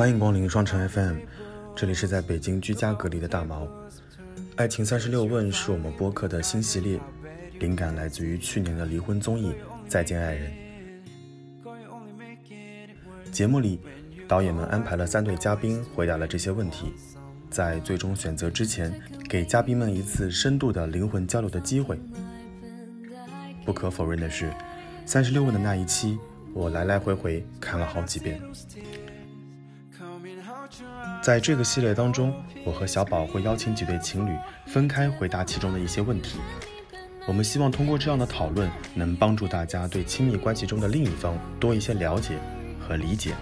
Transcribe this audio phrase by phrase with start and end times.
[0.00, 1.18] 欢迎光临双城 FM，
[1.76, 3.68] 这里是在北京居家隔离的大毛。
[4.56, 6.98] 爱情三十六问是我们播客的新系列，
[7.58, 9.50] 灵感来自于去年的离婚综艺
[9.86, 10.50] 《再见爱人》。
[13.30, 13.78] 节目里，
[14.26, 16.94] 导演们安排了三对嘉宾回答了这些问题，
[17.50, 18.98] 在最终选择之前，
[19.28, 22.00] 给嘉宾们一次深度的灵魂交流的机会。
[23.66, 24.50] 不可否认的是，
[25.04, 26.18] 三十六问的那一期，
[26.54, 28.40] 我来来回回看了好几遍。
[31.22, 32.34] 在这个系列当中，
[32.64, 34.34] 我和小宝会邀请几对情侣
[34.66, 36.38] 分开回答其中的一些问题。
[37.26, 42.38] 我们希望通过这样的讨论，能帮助大家对亲密关系中的另一方多一些了解
[42.80, 43.34] 和理解。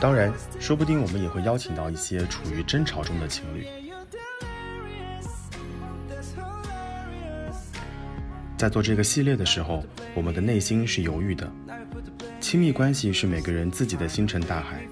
[0.00, 3.66] 当然，说不定我们也会邀请到一些处于争吵中的情侣。
[8.56, 9.84] 在做这个系列的时候，
[10.14, 11.50] 我们的内心是犹豫的。
[12.40, 14.86] 亲密关系是每个人自己的星辰大海。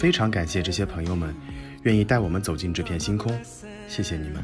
[0.00, 1.34] 非常感谢这些朋友们，
[1.82, 3.30] 愿意带我们走进这片星空，
[3.86, 4.42] 谢谢你们。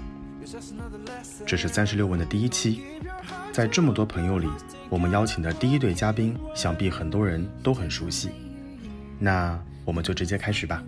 [1.47, 2.83] 这是三十六问的第一期，
[3.53, 4.47] 在这么多朋友里，
[4.91, 8.29] 我们邀请的第一对嘉宾，想必很多人都很熟悉。
[9.19, 10.85] 那我们就直接开始吧。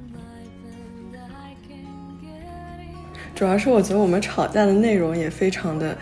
[3.35, 5.97] 主要是我觉得我们吵架的内容也非常的。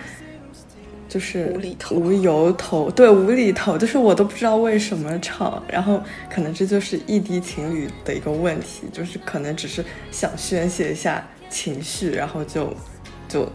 [1.16, 12.70] 就是无厘头、无由头，对，无厘头，就是我都不知道为什么吵，然后可能这就是异地情侣的一个问题，就是可能只是想宣泄一下情绪，然后就
[13.26, 13.50] 就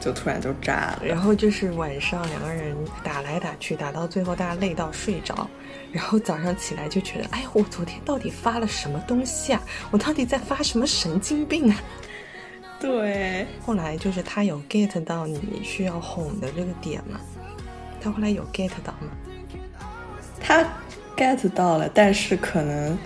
[0.00, 5.46] 就突然就炸了，然后就是晚上两个人打来打去，打到最后大家累到睡着，
[5.92, 9.60] 然后早上起来就觉得，哎，我昨天到底发了什么东西啊？
[9.90, 11.76] 我到底在发什么神经病啊？
[12.88, 17.20] 对，后来就是他有 get 到你需要哄的这个点吗？
[18.00, 19.10] 他后来有 get 到吗？
[20.40, 20.64] 他
[21.14, 22.96] get 到了，但是可能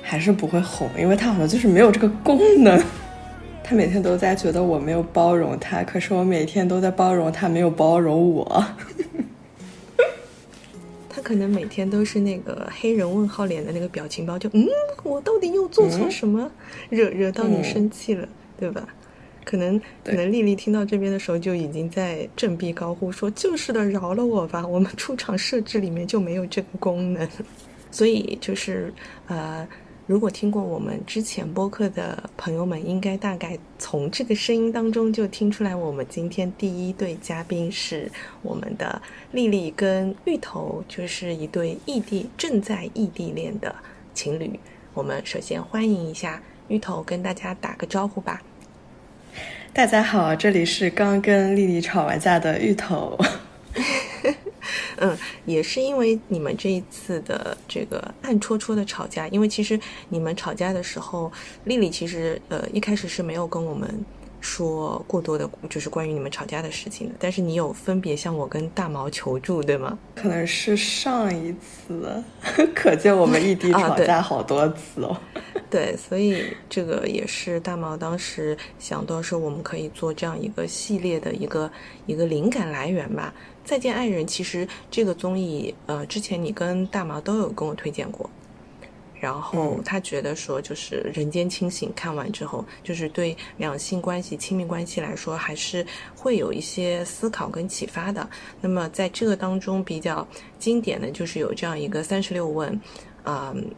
[0.00, 2.82] 还是不会哄，因为他好像就是没有这个功能。
[3.62, 8.64] 他每天都在觉得我没有包容他，可是我每天都在包容他，没有包容我。
[11.10, 14.66] 他可能每天都是那个黑人问号脸的那个表情包，就嗯，
[15.02, 16.50] 我到底又做错什么，
[16.88, 18.26] 惹惹到你生气了，
[18.58, 18.88] 对吧？
[19.48, 24.66] 可能可能丽丽听到这边的时候就已经在振臂高呼说：“就是的，饶了我吧！
[24.66, 27.26] 我们出厂设置里面就没有这个功能。”
[27.90, 28.92] 所以就是
[29.26, 29.66] 呃，
[30.06, 39.00] 如果听过我们之前播客的朋友们，应该大概从这个声音当中就听出来，我们今天第一对嘉宾是我们的
[39.32, 43.74] 丽丽跟芋头，就是一对异地正在异地恋的
[44.12, 44.60] 情侣。
[44.92, 48.42] 我们首先欢迎一下芋头，跟大家打个招呼吧。
[49.78, 53.16] 大家好，这里是刚跟丽丽吵完架的芋头。
[54.98, 55.16] 嗯，
[55.46, 59.78] 也是因为你们这一次的这个暗戳戳的吵架，因为其实
[60.08, 61.30] 你们吵架的时候，
[61.62, 64.04] 丽丽其实呃一开始是没有跟我们。
[64.40, 67.14] 说过多的，就是关于你们吵架的事情的。
[67.18, 69.98] 但是你有分别向我跟大毛求助，对吗？
[70.14, 72.22] 可能是上一次，
[72.74, 75.16] 可见我们异地吵架好多次哦。
[75.70, 81.70] 对，所以这个也是大毛当时想到说，我们可以做这样一个系列的一个
[82.06, 83.34] 一个灵感来源吧。
[83.64, 88.30] 再见爱人，其实这个综艺，呃，之前你跟大毛都有跟我推荐过。
[89.20, 95.84] 然后他觉得说，就是《人间清醒》看完之后，就是对两性关系、亲密关系来说，还是
[96.16, 98.28] 会有一些思考跟启发的。
[98.60, 100.26] 那么在这个当中，比较
[100.58, 102.80] 经典的就是有这样一个三十六问，
[103.24, 103.68] 嗯，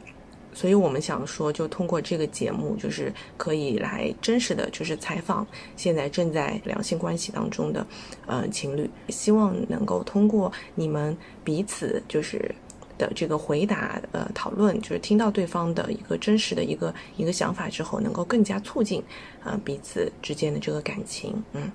[0.52, 7.86] 所以我们想说，就通过这个节目，就是可以来真实的就是采访现在正在两性关系当中的
[8.26, 12.54] 嗯情侣，希望能够通过你们彼此就是。
[13.00, 19.02] 的这个回答呃讨论，就是听到对方的一个真实的一个一个想法之后，能够更加促进
[19.42, 21.42] 呃彼此之间的这个感情。
[21.54, 21.72] 嗯，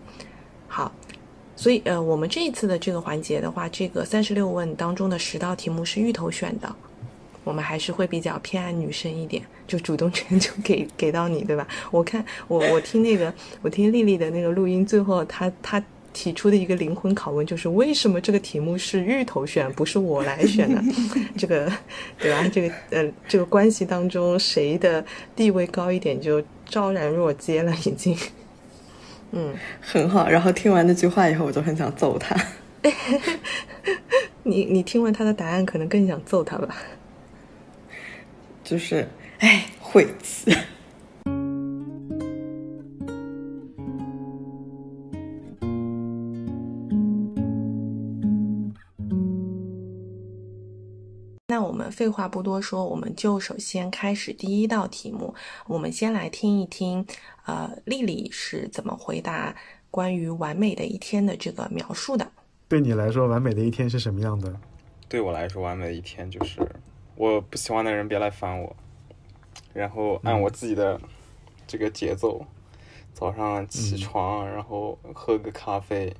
[0.67, 0.91] 好，
[1.55, 6.75] 所以呃我们这一次的这个环节的话，这个三十六问当中的十道题目是芋头选的，
[7.43, 11.67] 我们还是会比较偏爱女生一点，就主动权就给给到你，对吧？
[11.89, 13.33] 我看我我听那个
[13.63, 15.83] 我听丽丽的那个录音，最后她她。
[16.15, 20.81] 提出的一个灵魂拷问就是为什么这个题目是芋头选，不是我来选呢？
[21.37, 21.69] 这个
[22.17, 22.49] 对吧？
[22.51, 28.17] 这个呃，这个关系当中谁的地位高一点就昭然若揭了，已经。
[29.31, 30.29] 嗯，很好。
[30.29, 32.33] 然后听完那句话以后，我就很想揍他。
[34.43, 36.77] 你你听完他的答案，可能更想揍他吧？
[38.63, 39.05] 就是，
[39.39, 40.55] 哎，晦气。
[51.85, 55.33] 们废话不多说，我们就首先开始第一道题目。
[55.67, 57.05] 我们先来听一听，
[57.45, 59.55] 呃，丽丽是怎么回答
[59.91, 62.27] 关于完美的一天的这个描述的。
[62.67, 64.59] 对你来说，完美的一天是什么样的？
[65.07, 66.67] 对我来说，完美的一天就是
[67.15, 68.75] 我不喜欢的人别来烦我，
[69.71, 70.99] 然后按我自己的
[71.67, 72.43] 这个节奏，
[73.13, 76.11] 早上起床，然后喝个咖啡，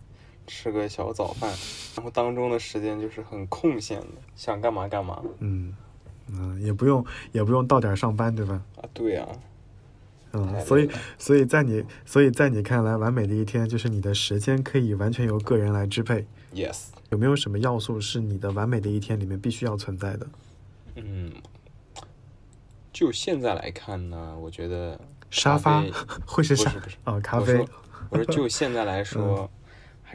[0.45, 1.51] 吃个小早饭，
[1.95, 5.21] 然后当中的时间就是很空闲的，想干嘛干嘛。
[5.39, 5.74] 嗯
[6.31, 8.62] 嗯，也不用也不用到点上班，对吧？
[8.81, 9.27] 啊，对呀、
[10.33, 16.25] 嗯，所以所以在你所以在你看来，完美的一天就是你的时间可以完全由个人来支配。
[16.51, 20.27] y e s 有没有什么要素是你的完美的一天里面必须要存在的？
[20.95, 21.31] 嗯，
[22.92, 25.00] 就现在来看呢，我觉得
[25.30, 25.83] 沙发
[26.25, 27.69] 会是啥啊、咖啡我说
[28.09, 29.51] 我说就现在来嗯说，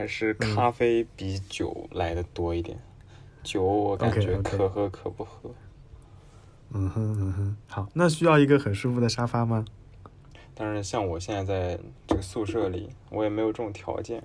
[0.00, 2.78] 还是咖啡比酒来的多一点。
[3.42, 5.50] 酒我感觉可喝可不喝。
[6.70, 9.62] 嗯哼嗯哼，好，那需要一个很舒服的沙发吗？
[10.54, 14.22] 但是像我现在在这个宿舍里，我也没有这种条件。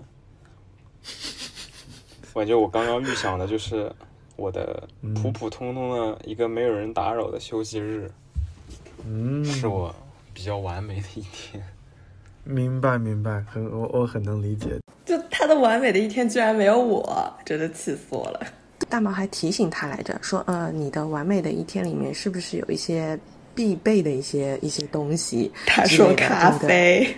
[2.34, 3.92] 我感觉我刚刚预想的就是
[4.38, 8.10] 我的嗯普普通通的一个没有人打扰的休息日，
[9.06, 9.94] 嗯，是我
[10.34, 11.62] 比较完美的一天。
[12.46, 14.80] 明白明白，很我我很能理解。
[15.04, 18.42] 就他的完美的一天居然没有我，真的气死我了。
[18.88, 23.18] 大毛还提醒他来着，说，呃，你的完美的一天里面是不是有一些
[23.56, 25.52] 必备的一些一些东西？
[25.66, 27.16] 他说咖啡，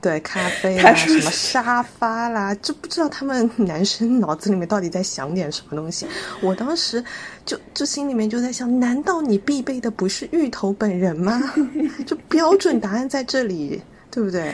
[0.00, 6.06] 对，咖啡啦，他说什么沙发啦，就不知道他们男生脑子里面到底在想点什么东西。
[6.42, 7.02] 我当时
[7.46, 11.40] 就就心里面就在想，难道你必备的不是芋头本人吗？
[12.04, 13.80] 就标准答案在这里，
[14.16, 14.50] 对不对？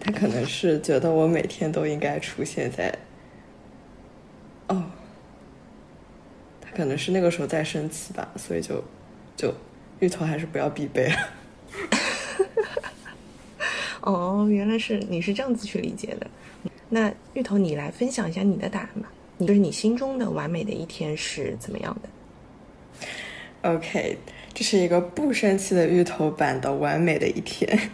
[0.00, 2.92] 他可能是觉得我每天都应该出现在，
[4.66, 4.82] 哦，
[6.60, 8.82] 他可能是那个时候在生气吧，所以就
[9.36, 9.54] 就
[10.00, 11.16] 芋头还是不要必备了。
[14.02, 16.26] 哦，原来是你是这样子去理解的。
[16.88, 19.08] 那芋头，你来分享一下你的答案吧。
[19.38, 22.08] 你就是你心中的完美的一天是怎么样的？
[23.66, 24.16] OK，
[24.54, 27.90] 这是一个不生气的芋头版的完美的一天。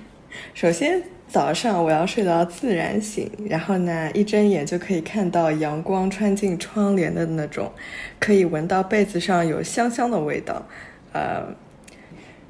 [0.52, 7.72] 首先，早上我要睡到自然醒，然后呢，一睁眼就可以看到阳光穿进窗帘的那种，
[8.18, 10.66] 可以闻到被子上有香香的味道，
[11.12, 11.42] 呃，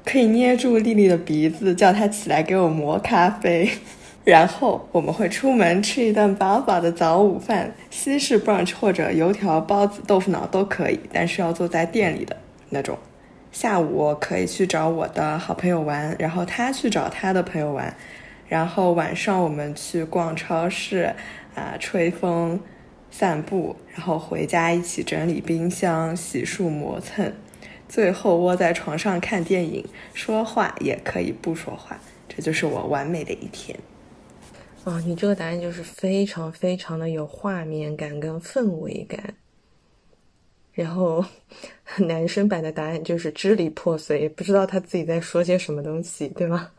[0.03, 3.69] 可以捏住丽丽的鼻子，叫她起来给我磨咖啡。
[4.25, 12.35] 然后我们会出门吃一顿饱饱的早午饭，西式 brunch 或者油条、包子、豆腐脑都可以，但是要坐在店里的
[12.69, 12.97] 那种。
[13.53, 17.95] 下午可以去找我的好朋友玩，然后他去找他的朋友玩，
[18.47, 21.13] 然后晚上我们去逛超市，
[21.53, 22.59] 啊、吹风、
[23.11, 27.31] 散步，然后回家一起整理冰箱、洗漱、磨蹭，
[27.87, 29.85] 最后窝在床上看电影，
[30.15, 33.77] 说话也可以不说话，这就是我完美的一天。
[34.83, 39.35] 哦，你这个答案就是非常非常的有画面感跟氛围感。
[40.73, 41.23] 然后，
[41.97, 46.71] 男生版的答案就是支离破碎，也不知道他自己在说些什么东西，对吗？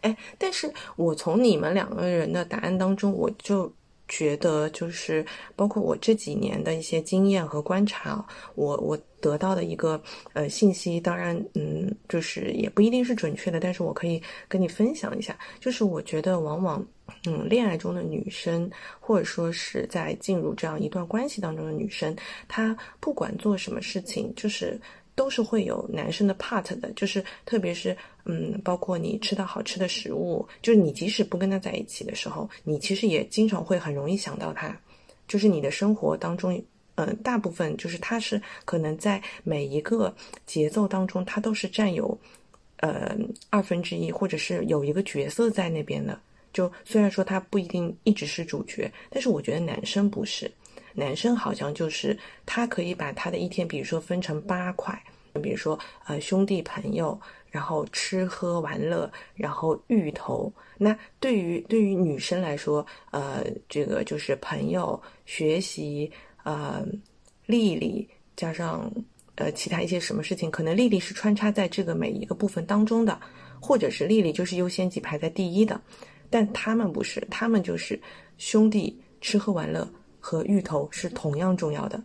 [0.00, 3.72] 哎，但是我从你们两个人的答案当中，我就
[4.06, 16.84] 觉得，就是包括我这几年的一些经验和观察，我我得到的一个呃信息，当然，嗯，就是也不一定是准确的，但是我可以跟你分享一下，就是我觉得往往。
[17.24, 18.70] 嗯，恋爱中的女生，
[19.00, 22.14] 或者说是在进入这样一段关系当中的女生，
[22.46, 24.78] 她不管做什么事情，就是
[25.14, 27.96] 都是会有男生的 part 的，就是特别是
[28.26, 34.78] 嗯，包括你吃到好吃的食物，就是你即使不跟他在一起的时候，你其实也经常会很容易想到他，
[35.26, 36.62] 就是你的生活当中。
[36.98, 40.12] 嗯，大部分就是他是可能在每一个
[40.46, 42.18] 节奏当中，他都是占有
[42.78, 43.16] 呃
[43.50, 46.18] 二分之一，或者是有一个角色在那边的。
[46.52, 50.50] 就虽然说他不一定一直是主角，但是我觉得男生不是，
[50.92, 55.00] 男生好像就是他可以把他的一天，比如说分成八块，
[55.40, 57.16] 比如说呃兄弟朋友，
[57.48, 60.52] 然后吃喝玩乐，然后芋头。
[60.76, 66.10] 那对于对于女生来说，呃，这个就是朋友、学习，
[66.44, 66.84] 呃，
[67.46, 68.90] 丽丽加上
[69.36, 73.20] 呃其他一些什么事情，可能丽丽是穿插在这个每一个部分当中的，
[73.60, 75.80] 或者是丽丽就是优先级排在第一的。
[76.30, 78.00] 但他们不是，他们就是
[78.36, 79.88] 兄弟吃喝玩乐
[80.20, 82.02] 和芋头是同样重要的。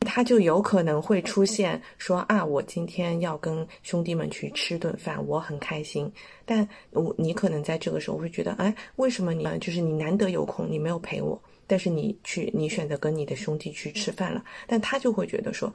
[0.00, 6.12] 他就有可能会出现说啊，我今天要跟兄弟们去吃顿饭，我很开心。
[6.44, 11.40] 但我你可能在这个时候会觉得，哎，为什么你就是你难得有空，你没有陪我，
[11.72, 15.72] 但是你去你选择跟你的兄弟去吃饭了，但他就会觉得说，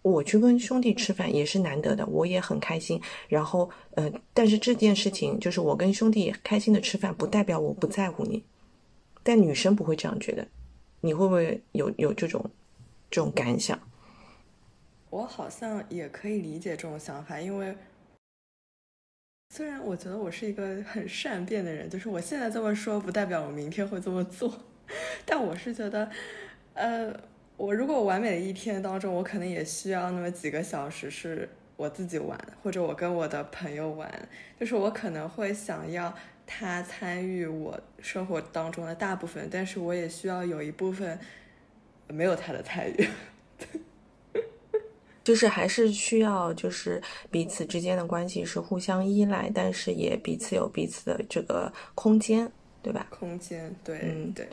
[0.00, 2.98] 我去跟兄弟吃饭也是难得的，我也很开心。
[3.28, 8.42] 然后，呃，但是这件事情就是我跟兄弟开心的吃饭，不代表我不在乎你。
[9.22, 10.48] 但女生不会这样觉得，
[11.02, 12.42] 你会不会有有这种
[13.10, 13.78] 这种感想？
[15.10, 17.76] 我好像也可以理解这种想法，因为
[19.50, 24.58] 虽然我觉得我是一个很善变的人，就是我现在这么说，不代表我明天会这么做。
[25.24, 26.10] 但我是觉得，
[26.74, 27.12] 呃，
[27.56, 36.14] 我如果完美的一天当中，我可能也需要那么几个小时是我自己玩，或者我跟我的朋友玩，就是我可能会想要
[36.46, 41.18] 他参与我生活当中的大部分，但是我也需要有一部分
[42.08, 43.08] 没有他的参与。
[45.24, 52.52] 就是还是需要，就是彼此之间的关系是互相依赖，但是也彼此有彼此的这个空间，
[52.84, 53.06] 对吧？
[53.08, 54.46] 空间，对，嗯，对，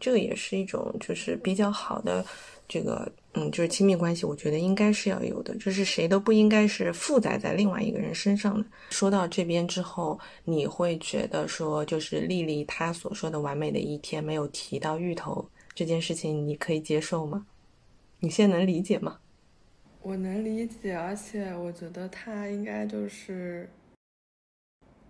[0.00, 2.22] 这个也是一种就是比较好的
[2.68, 8.66] 这个，嗯，就是亲密关系，我觉得应该是要有的，就是谁都不应该是负载在另外一个人身上的。
[8.90, 17.46] 说到这边之后，你会觉得说，就是丽丽她所说的完美的一天没有提到芋头这件事情，你可以接受吗？
[18.18, 19.18] 你现在能理解吗？
[20.02, 23.68] 我能理解，而且我觉得他应该就是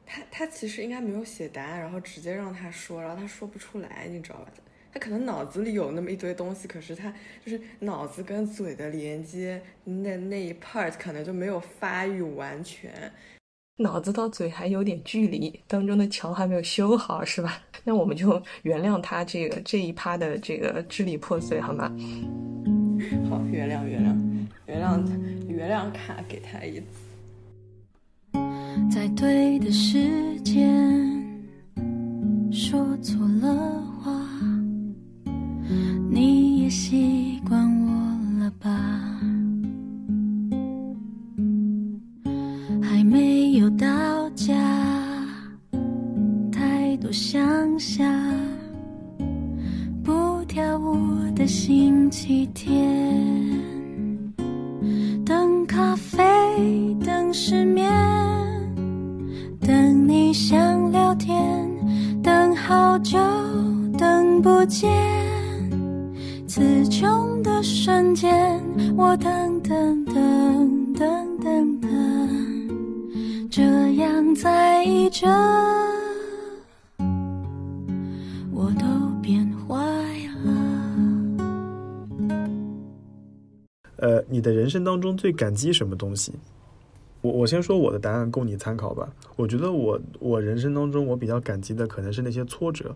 [0.06, 4.46] 他，他其实应该没有写答案，然后直接让他说，然后他说不出来，你知道吧？
[4.94, 7.12] 他可能脑子里有那么一堆东西，可是他
[7.44, 12.90] 就是脑子跟嘴的连接那那一 part 可能就没有发育完全，
[13.78, 17.62] 脑子到嘴还有点距离，当中的桥还没有修好，是吧？
[17.84, 21.92] 那我们就原谅他这个这一趴的这个支离破碎，好吗？
[23.28, 24.16] 好，原谅原谅。
[24.66, 25.12] 原谅他，
[25.46, 26.86] 原谅卡给他一次。
[28.90, 31.22] 在对的时间
[32.50, 34.12] 说错了话，
[36.10, 37.90] 你也习惯我
[38.40, 38.70] 了吧？
[42.82, 43.86] 还没有到
[44.30, 44.54] 家，
[46.50, 48.06] 太多想象，
[50.02, 50.96] 不跳舞
[51.34, 52.74] 的星期天。
[55.24, 56.22] 等咖啡，
[57.04, 57.90] 等失眠，
[59.66, 61.68] 等你想聊天，
[62.22, 63.18] 等好久，
[63.98, 64.88] 等不见。
[66.46, 68.62] 词穷的瞬间，
[68.96, 71.90] 我等等等等等等，
[73.50, 73.64] 这
[73.96, 75.26] 样在意着。
[83.98, 86.32] 呃，你的人生当中最感激什么东西？
[87.26, 89.12] 我我先说我的答案，供你参考吧。
[89.34, 92.94] 我觉得我我人生当中我比较感激的可能是那些挫折，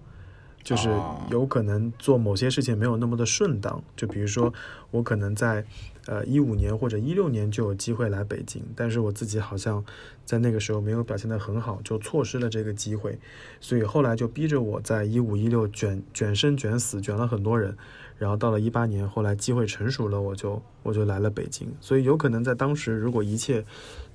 [0.63, 0.89] 就是
[1.31, 3.83] 有可能做某些事情没有那么的顺当。
[3.97, 4.53] 就比如说
[4.93, 5.65] 我可能在
[6.07, 9.85] 呃一五年或者一六年就有机会来北京，但是我自己好像
[10.25, 13.19] 在那个时候没有表现得很好，就错失了这个机会，
[13.61, 17.77] 所以后来就逼着我在一五一六卷卷生卷死，卷了很多人。
[18.19, 21.67] 然后到了一八年，后来机会成熟了，我就我就来了北京。
[21.81, 23.65] 所以有可能在当时，如果一切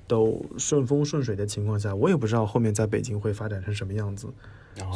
[0.06, 4.28] 都顺风顺水的情况下，我也不知道后面在北京会发展成什么样子。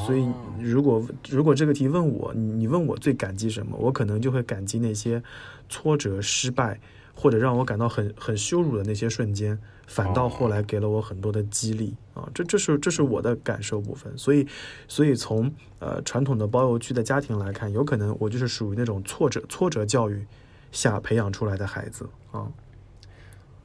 [0.07, 0.27] 所以
[0.61, 5.23] 如果如果这个题问我，你问我最感激什么，我可能就会感激那些
[5.69, 6.81] 挫折、失败。
[7.13, 12.27] 或者让我感到很很羞辱的那些瞬间，反倒后来给了我很多的激励啊！
[12.33, 14.11] 这这是这是我的感受部分。
[14.17, 14.47] 所以，
[14.89, 20.25] 所以从呃传统的包邮区的家庭来看，有可能我就是属于那种挫折挫折教育
[20.73, 22.49] 下培养出来的孩子啊。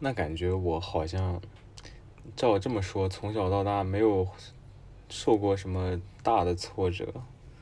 [0.05, 1.41] 那感觉我好像
[2.35, 4.27] 照我这么说，从小到大没有
[5.09, 7.11] 受过什么大的挫折。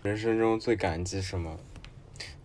[0.02, 1.58] 人生中最感激什么？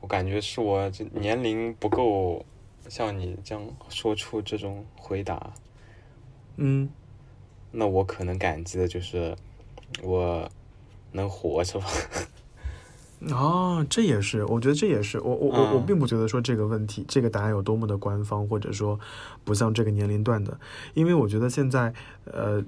[0.01, 2.47] 我感觉是我这年龄不够。
[2.89, 5.53] 像你这样说出这种回答，
[6.59, 6.89] 嗯，
[7.73, 9.37] 那我可能感激的就是
[10.01, 10.49] 我
[11.11, 11.87] 能活着吧。
[13.33, 18.99] 啊，这也是，我觉得这也是，我我我我并不觉得说这个问题这个答案有多么的官方，或者说
[19.45, 20.59] 不像这个年龄段的，
[20.95, 21.93] 因为我觉得现在
[22.25, 22.63] 呃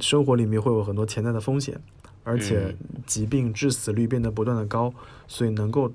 [0.00, 1.80] 生活里面会有很多潜在的风险，
[2.22, 2.76] 而且
[3.06, 4.92] 疾病致死率变得不断的高，
[5.26, 5.92] 所以能够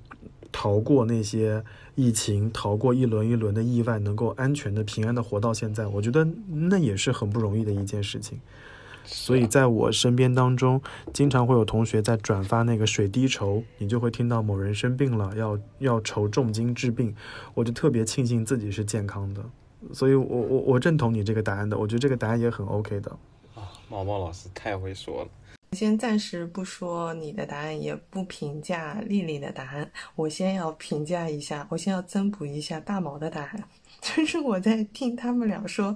[0.52, 1.64] 逃过那些。
[1.96, 8.40] 疫情逃过一轮一轮的意外，能够安全的、平安的活到现在，我觉得那也是很不容易的一件事情。
[9.04, 10.82] 所以在我身边当中，
[11.14, 17.16] 经常会有同学在转发那个水滴筹，你就会听到某人生病了，要要筹重金治病，
[17.54, 19.44] 我就特别庆幸自己是健康的。
[19.92, 23.12] 所以我我我认同你这个答案的，我觉得这个答案也很 OK 的。
[23.54, 25.30] 啊，毛毛老师太会说了。
[25.74, 29.92] 先暂时不说你的答案，也不评价丽丽的答案。
[30.16, 33.64] 我先要评价一下，我先要增补一下大毛的答案。
[34.00, 35.96] 就是我在听他们俩说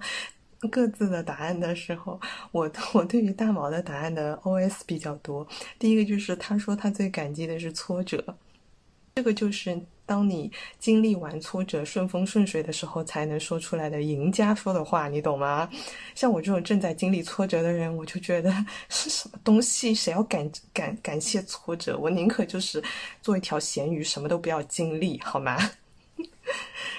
[0.72, 2.20] 各自的答案的时候，
[2.52, 5.48] 我我对于大毛的答案的 OS 比较多。
[5.78, 8.24] 第一个就是他说他最感激的是挫折，
[9.16, 15.70] 这个就是当你经历完挫折、顺风顺水的时候才能说出来的赢家说的话，你懂吗？
[16.16, 18.52] 像我这种正在经历挫折的人，我就觉得
[18.90, 19.94] 是什么东西？
[19.94, 21.98] 谁要感感感谢挫折？
[21.98, 22.82] 我宁可就是
[23.22, 25.58] 做一条咸鱼，什么都不要经历，好吗？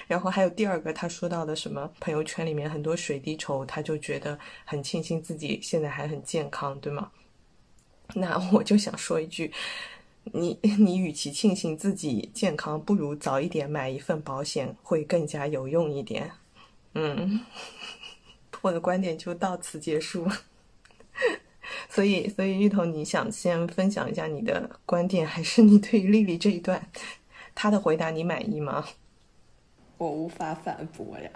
[0.09, 7.11] 然后还有第二个，他说到的什么朋友圈里面很多水滴筹，他就觉得很庆幸自己现在还很健康，对吗？
[8.15, 9.53] 那我就想说一句，
[10.23, 16.31] 你你与其庆幸自己健康，不如早一点买一份保险，会更加有用一点。
[16.95, 17.45] 嗯，
[18.61, 20.27] 我的观点就到此结束。
[21.87, 26.89] 所以，所以芋头，你想先分享一下你的观点，还是你对于丽丽这一段
[27.53, 28.83] 她的回答你满意吗？
[29.99, 31.29] 我无法反驳呀。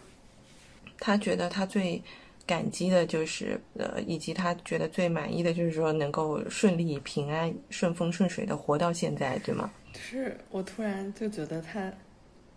[0.98, 2.00] 他觉得他最
[2.46, 9.70] 感激的就是呃，以及他觉得最满意的就是说能够顺利平安、顺风顺水的活到现在，对吗？
[9.92, 11.92] 就是我突然就觉得他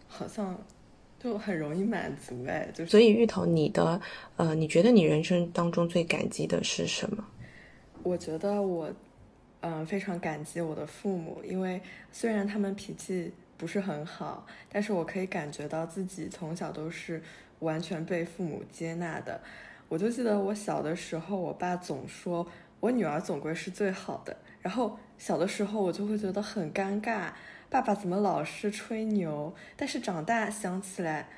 [0.08, 0.58] 好像
[1.20, 4.00] 就很容易满足哎，就是所以芋头，你的
[4.38, 7.26] 呃，你觉得你人生当中最感激的是什么？
[8.04, 8.90] 我觉得我
[9.62, 11.82] 嗯非常感激我的父母，因为
[12.12, 13.34] 虽然他们脾气。
[13.58, 17.22] 不是很好，但是我可以感觉到自己从小都是
[17.60, 19.42] 完全被父母接纳的。
[19.90, 22.46] 我就记得我小的时候，我爸总说
[22.80, 24.38] 我女儿总归是最好的。
[24.62, 27.32] 然后小的时候我就会觉得很尴尬，
[27.70, 29.54] 爸爸怎么老是吹牛？
[29.76, 31.30] 但是长大想起来，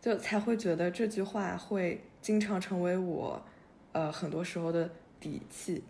[0.00, 3.42] 就才会觉得这句话会经常成为我，
[3.92, 5.84] 呃，很多时候的底气。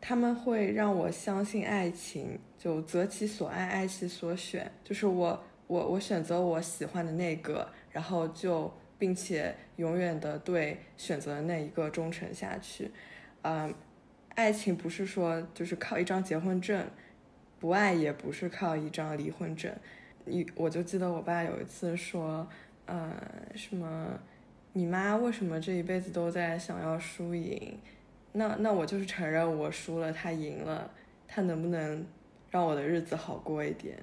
[0.00, 12.90] 他们会让我相信爱情，就择其所爱，爱其所选，就是我我我选择我喜欢的那个，然后就并且永远的对选择的那一个忠诚下去。
[13.42, 13.72] 嗯，
[14.34, 16.86] 爱情不是说就是靠一张结婚证，
[17.58, 19.72] 不爱也不是靠一张离婚证。
[20.24, 22.46] 你我就记得我爸有一次说，
[22.86, 23.16] 呃，
[23.54, 24.18] 什么，
[24.72, 27.78] 你妈为什么这一辈子都在想要输赢？
[28.32, 30.90] 那那我就是承认我输了，他赢了，
[31.26, 32.06] 他能不能
[32.50, 33.98] 让我的日子好过一点？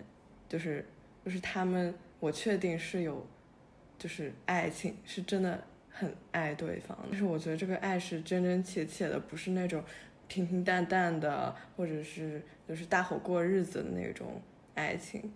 [0.49, 0.85] 就是
[1.23, 3.25] 就是他们，我确定是有，
[3.97, 9.83] 就是爱情是真的很爱对方，但是我觉得这个爱是真真切切的，不是那种
[10.27, 14.41] 平平淡淡的，或者是就是大伙过日子的那种
[14.75, 15.31] 爱情。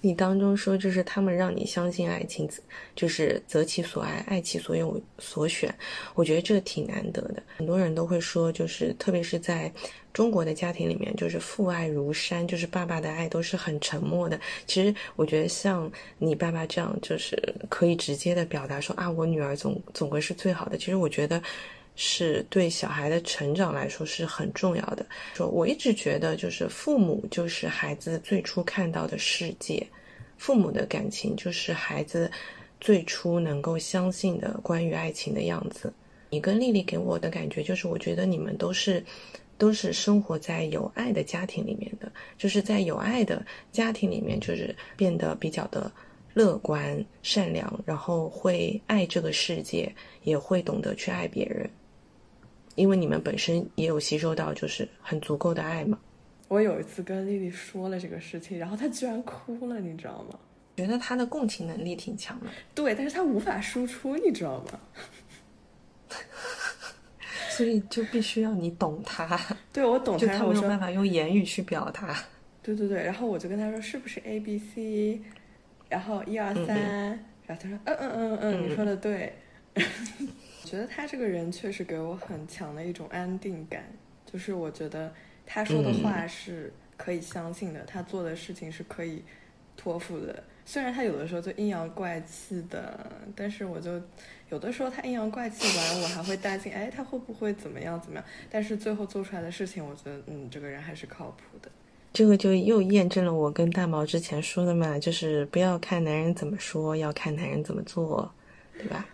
[0.00, 2.48] 你当中说，就是他们让你相信爱情，
[2.94, 5.74] 就是择其所爱，爱其所有所选。
[6.14, 7.42] 我觉得这挺难得的。
[7.56, 9.72] 很多人都会说，就是特别是在
[10.12, 14.38] 中国的家庭里面，就是父爱如山，就是爸爸的爱都是很沉默的。
[14.66, 17.36] 其实我觉得像你爸爸这样，就是
[17.68, 20.76] 可以直接的表达说啊，我女儿总总归是最好的。
[20.76, 21.42] 其实我觉得。
[22.00, 25.04] 是对小孩的成长来说是很重要的。
[25.34, 29.84] 说我一直觉得，就是父母就是孩子最初看到的世界，
[30.36, 32.30] 父母的感情就是孩子
[32.80, 35.92] 最初能够相信的关于爱情的样子。
[36.30, 39.04] 你跟丽丽给我的感觉就是，我觉得你们都是
[39.56, 45.90] 都是生活在有爱的家庭里面的，就是在有爱的家庭里面，就是变得比较的
[46.32, 51.68] 乐观、善良，然后会爱这个世界，也会懂得去爱别人。
[52.78, 55.98] 因为你们本身也有吸收到，就是很足够的爱嘛。
[56.46, 60.38] 我有一次跟丽丽说了这个事情，然后她居然哭了，你知道吗？
[60.76, 62.46] 觉得她的共情能力挺强的。
[62.74, 64.78] 对，但是她无法输出，你知道吗？
[67.50, 69.38] 所以就必须要你懂她。
[69.72, 72.16] 对，我懂她，没有办法用言语去表达。
[72.62, 75.20] 对对对，然后我就跟她说是不是 A B C，
[75.88, 76.76] 然后一二三，
[77.44, 79.34] 然后她说嗯嗯嗯嗯，你说的对。
[80.68, 83.84] 觉得他这个人确实给我很强的一种安定感，
[84.30, 85.10] 就是我觉得
[85.46, 89.22] 他说的话是可以相信的，他做的事情是可以
[89.76, 90.44] 托付的。
[90.66, 93.98] 虽然他有的时候就阴阳怪气的，但是我就
[94.50, 98.24] 有的时候他阴阳怪气完，我还会担心，哎，他会不会怎么样怎么样？
[98.50, 101.70] 但是最后做出来的事情，我觉得，嗯，这个人还是靠谱的。
[102.12, 108.30] 这个就又验证了我跟大毛之前说的嘛，就是不要看男人怎么说，要看男人怎么做，
[108.76, 109.06] 对吧？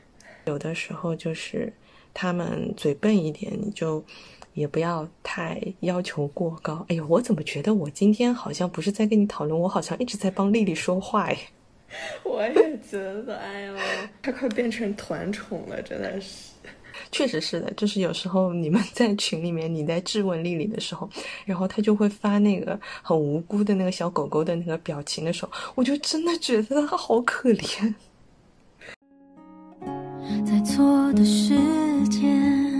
[0.46, 1.72] 有的时候就是
[2.12, 4.04] 他们嘴笨一点，你就
[4.52, 6.84] 也不要太要求过高。
[6.88, 11.38] 哎呦，我怎么觉得我今天好像不是在跟你讨论，我好像一直在帮丽丽说话哎。
[12.24, 13.76] 我也觉得，哎呦，
[14.20, 16.50] 他快变成团宠了，真的是。
[17.10, 21.08] 确实是的，就是有时候你们在群里面，你在质问丽丽的时候，
[21.44, 27.94] 然后她就会发那个很无辜的那个小狗狗的那个表情的时候，我就真的觉得她好可怜。
[30.44, 31.54] 在错的时
[32.08, 32.73] 间。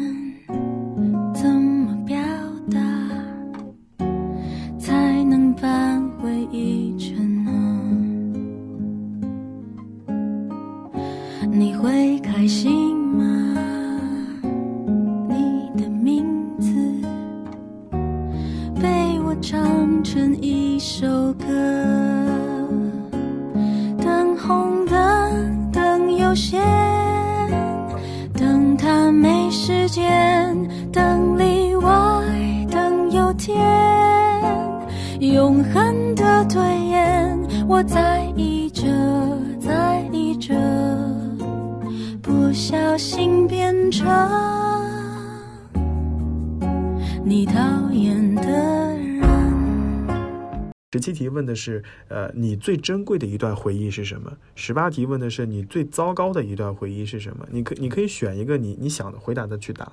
[51.24, 54.36] 题问的是，呃，你最珍贵的一段回忆是什么？
[54.54, 57.48] 十八题问的是你最糟糕的一段回忆是什么？
[57.50, 59.90] 你可你可以选一个你你想的回答的去答。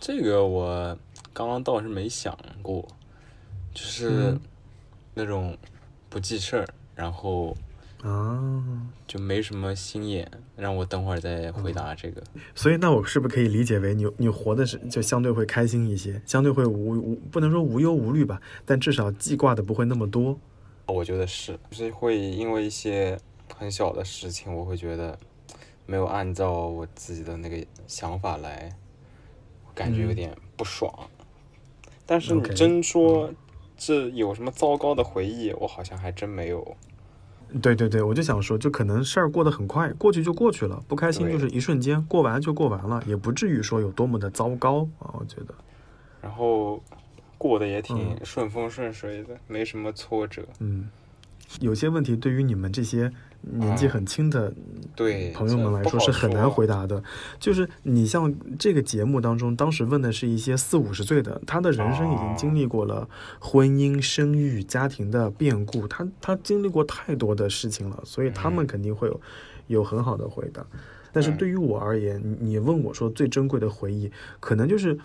[0.00, 0.98] 这个我
[1.32, 2.86] 刚刚倒是没想过，
[3.72, 4.36] 就是
[5.14, 5.56] 那种
[6.08, 7.56] 不记事儿，然后。
[8.04, 8.62] 啊，
[9.06, 12.22] 就没什么心眼，让我等会儿再回答这个。
[12.54, 20.38] 所以，那我是不是可以理解为你你活的是就相对会开心一些，相对会无无不能说无忧无虑吧，但至少记挂的不会那么多。
[20.86, 23.18] 我觉得是，就是会因为一些
[23.56, 25.18] 很小的事情，我会觉得
[25.86, 28.70] 没有按照我自己的那个想法来，
[29.74, 30.92] 感觉有点不爽。
[32.04, 33.32] 但是你真说
[33.78, 36.76] 这有什么糟糕的回忆，我好像还真没有。
[37.62, 45.54] 对对对，我就想说，就可能事儿过得很快，过去就过去了，不开心就是一瞬间，过完就过完了，也不至于说有多么的糟糕啊，我觉得。
[46.20, 46.82] 然后
[47.36, 50.42] 过得也挺顺风顺水的，没什么挫折。
[50.60, 50.88] 嗯，
[51.60, 53.12] 有些问题对于你们这些。
[53.46, 54.50] 年纪很轻的
[54.96, 57.04] 对朋友们来说是很难回答的，
[57.38, 63.06] 就是你像这个节目当中，当时问的是一些四五十岁的，他的人生已经经历过了
[63.38, 69.20] 婚姻、生育、家庭的变故，他他经历过太多的事情了，所以他们肯定会有
[69.66, 70.66] 有很好的回答。
[71.12, 74.98] 但是对于我而言，你问我说最珍贵的回忆，可能就是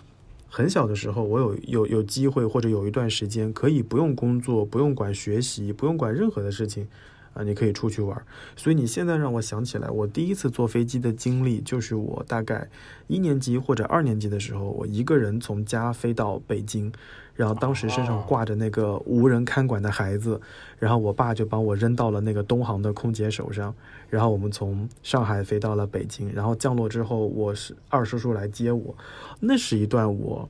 [0.50, 6.86] 很小的时候，我有有有机会或者有一段时间可以不用工作、不用管学习、不用管任何的事情。
[7.32, 8.20] 啊，你可以出去玩，
[8.56, 12.68] 所以你现在让我想起来，我第一次坐飞机的经历，就是我大概
[13.06, 16.92] 一年级或者二年级的时候，我一个人从家飞到北京，
[17.40, 20.38] 然后当时身上挂着那个无人看管的孩子，
[20.78, 23.74] 然后我爸就把我扔到了那个东航的空姐手上，
[24.10, 28.94] 然后我们从上海飞到了北京，然后降落之后，我是二叔叔来接我，
[29.40, 30.46] 那是一段我。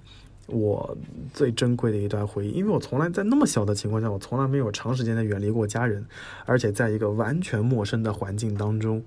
[0.49, 0.97] 我
[1.33, 6.05] 最珍贵的一段回忆，因为我从来在那么小的情况下，我从来没有长时间的远离过家人，
[6.45, 9.05] 而且在一个完全陌生的环境当中，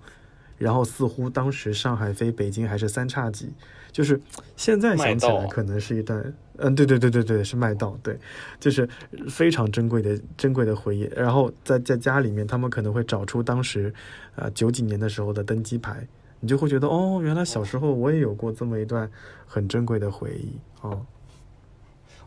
[0.57, 3.51] 然后似乎当时上海飞北京还是三叉戟，
[3.93, 4.19] 就是
[4.57, 8.17] 现在想起来可能是一段，嗯，对对对对对，是麦道，对，
[8.59, 8.89] 就是
[9.29, 11.09] 非常珍贵的珍贵的回忆。
[11.15, 13.93] 然后在在家里面，他们可能会找出当时，
[14.35, 16.05] 呃，九几年的时候的登机牌，
[16.41, 19.09] 你就会觉得哦，原来小时候我也有过这么一段
[19.47, 21.05] 很珍贵的回忆哦。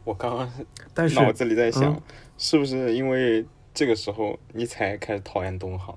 [0.05, 0.49] 我刚刚
[0.95, 2.01] 但是脑子里在想，
[2.39, 5.97] 是不是因为这个时候你才开始讨厌东航？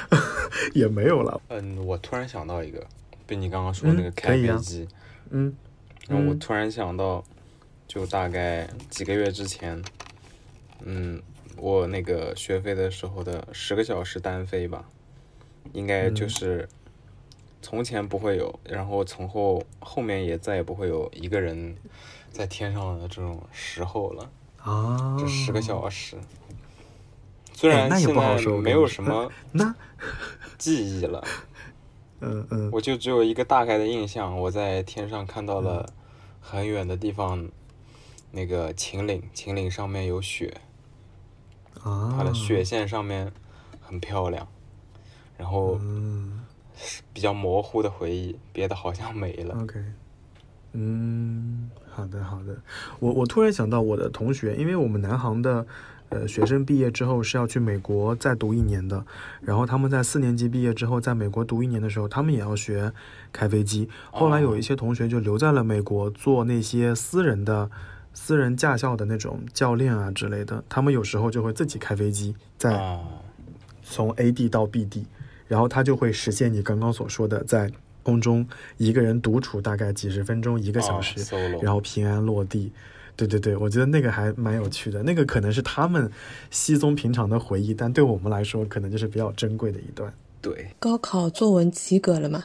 [0.74, 1.40] 也没有了。
[1.48, 2.84] 嗯，我突然想到一个，
[3.26, 4.88] 被你刚刚说那个开飞机，
[5.30, 5.54] 嗯，
[6.08, 7.24] 然后我突然想到，
[7.86, 9.82] 就大概几个月之前，
[10.80, 11.20] 嗯，
[11.56, 14.84] 我那个学飞的时候的十个小时单飞吧，
[15.72, 16.68] 应该就是
[17.60, 21.76] 从前不会有，然后从后后面也再也不会有一个人。
[22.32, 26.18] 在天上的这种时候了啊，这十个小时，
[27.54, 29.32] 虽然现在没有什么
[30.58, 31.24] 记忆了，
[32.20, 35.88] 嗯嗯，我就只有一个大概的印象，我在天上看到了
[36.40, 37.48] 很远的地方，
[38.30, 40.60] 那个秦岭，秦岭上面有雪，
[41.82, 43.32] 啊，它的雪线上面
[43.80, 44.46] 很漂亮，
[45.36, 45.78] 然后
[47.12, 49.54] 比较模糊的回忆，别的好像没了。
[49.62, 49.82] OK，
[50.72, 51.70] 嗯。
[51.88, 52.54] 好的，好的。
[53.00, 55.66] 我我突然想到我的同学，因为我们南航的，
[56.08, 59.04] 呃，学生毕业之后是要去美国再读一年的。
[59.40, 62.92] 然后他们在四年级毕业之后，在美国读一年的时候，他们也要学
[63.32, 63.88] 开飞机。
[64.10, 67.70] 后来有一些同学就留在了美国，做那些私人的、
[68.14, 70.62] 私人驾校的那种教练啊之类的。
[70.68, 72.98] 他们有时候就会自己开飞机，在
[73.82, 75.06] 从 A 地到 B 地，
[75.48, 77.70] 然后他就会实现你刚刚所说的在。
[78.06, 82.70] 空中一个人独处大概几十分钟、一个小哦时然后平安落地。
[83.16, 86.10] 对对对，我觉得那个还蛮有趣的，那个可能是他们
[86.50, 90.12] 稀松平常的回忆，但对我们来说，可能就是比较珍贵的一段。
[90.42, 92.44] 对，高考作文及格了吗？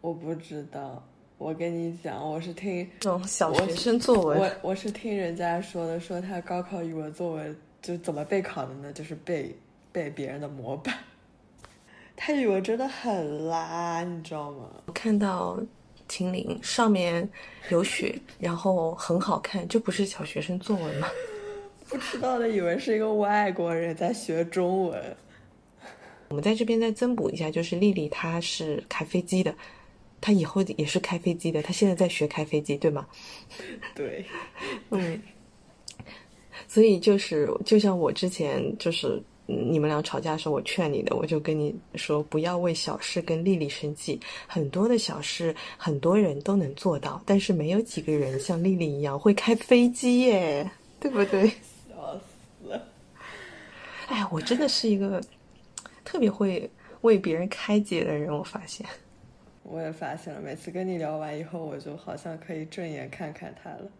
[0.00, 8.92] 我不知道，我跟你讲，我是听那种小学生作文，我我是听人家说的，说他高考语文作文就怎么备考的呢？
[8.92, 9.54] 就是背
[9.92, 10.94] 背别人的模板。
[12.16, 14.70] 他语文真的很拉，你知道吗？
[14.86, 15.60] 我看到
[16.08, 17.28] 秦岭上面
[17.70, 21.08] 有雪，然后很好看，这不是小学生作文吗？
[21.88, 25.16] 不知道的以为是一个外国人在学中文。
[26.28, 29.54] 我们在这边再增补一下，就是丽丽她是开飞机的，
[30.20, 33.06] 她以后也是开飞机的，她现在在学开飞机，对吗？
[33.94, 34.26] 对，
[34.90, 35.22] 嗯，
[36.66, 44.20] 所以就是就像我之前就是嗯你们俩吵架的时候，我劝你的，我就跟你说不要为小事跟丽丽生气。
[44.46, 51.48] 很多的小事，很多人都能做到，但是没有几个人像丽丽一样会开飞机耶，对不对？
[51.88, 52.20] 笑
[52.60, 52.88] 死了。
[54.08, 55.18] 哎，我真的是一个
[56.04, 58.86] 特别会为别人开解的人，我发现。
[59.62, 63.90] 我也发现了，每次跟你聊完以后，我就好像可以正眼看看他了。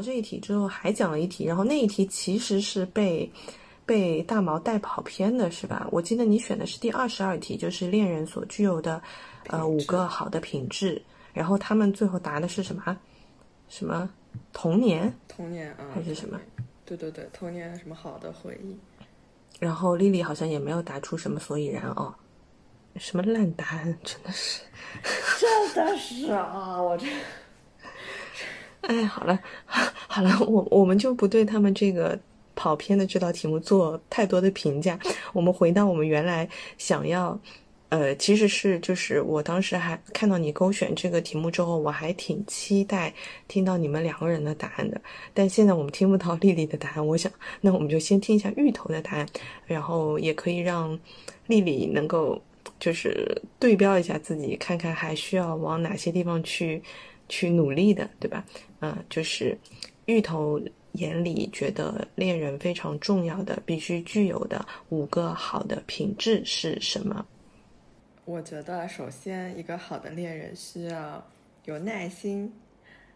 [0.00, 3.30] 这一题之后，还讲了一题，然后那一题其实是被
[3.84, 5.86] 被大毛带跑偏的，是吧？
[5.90, 9.02] 我记得你选的是第二十二题，就是恋人所具有的
[9.46, 11.00] 呃五个好的品质，
[11.32, 12.96] 然后他们最后答的是什么？
[13.68, 14.08] 什么
[14.52, 16.40] 童年童年啊，还是什么？
[16.86, 18.74] 对对对，童年什么好的回忆？
[19.60, 22.14] 然后丽丽好像也没有答出什么所以然哦，
[22.96, 24.62] 什么烂答案，真的是。
[25.38, 27.06] 真的是啊，我这
[28.88, 29.38] 哎，好了，
[30.06, 32.18] 好了，我我们就不对他们这个
[32.54, 34.98] 跑偏的这道题目做太多的评价。
[35.32, 37.38] 我们回到我们原来想要，
[37.90, 43.12] 呃，其实是就是我当时还看到你勾选这个题目之后，我还挺期待
[43.46, 45.00] 听到你们两个人的答案的。
[45.34, 49.26] 但现在我们听不到丽丽的答案，我想那我们就先听一下芋头的答案，
[49.66, 50.98] 然后也可以让
[51.48, 52.40] 丽丽能够
[52.78, 56.82] 就是对标一下自己，看看还需要往哪些地方去
[57.28, 58.44] 去努力的，对吧？
[58.80, 59.56] 嗯、就是
[60.06, 60.60] 芋头
[60.92, 67.24] 眼里觉得恋人非常重要的、必须具有的五个好的品质是什么？
[68.24, 71.26] 我觉得首先一个好的恋人需要
[71.64, 72.52] 有耐心，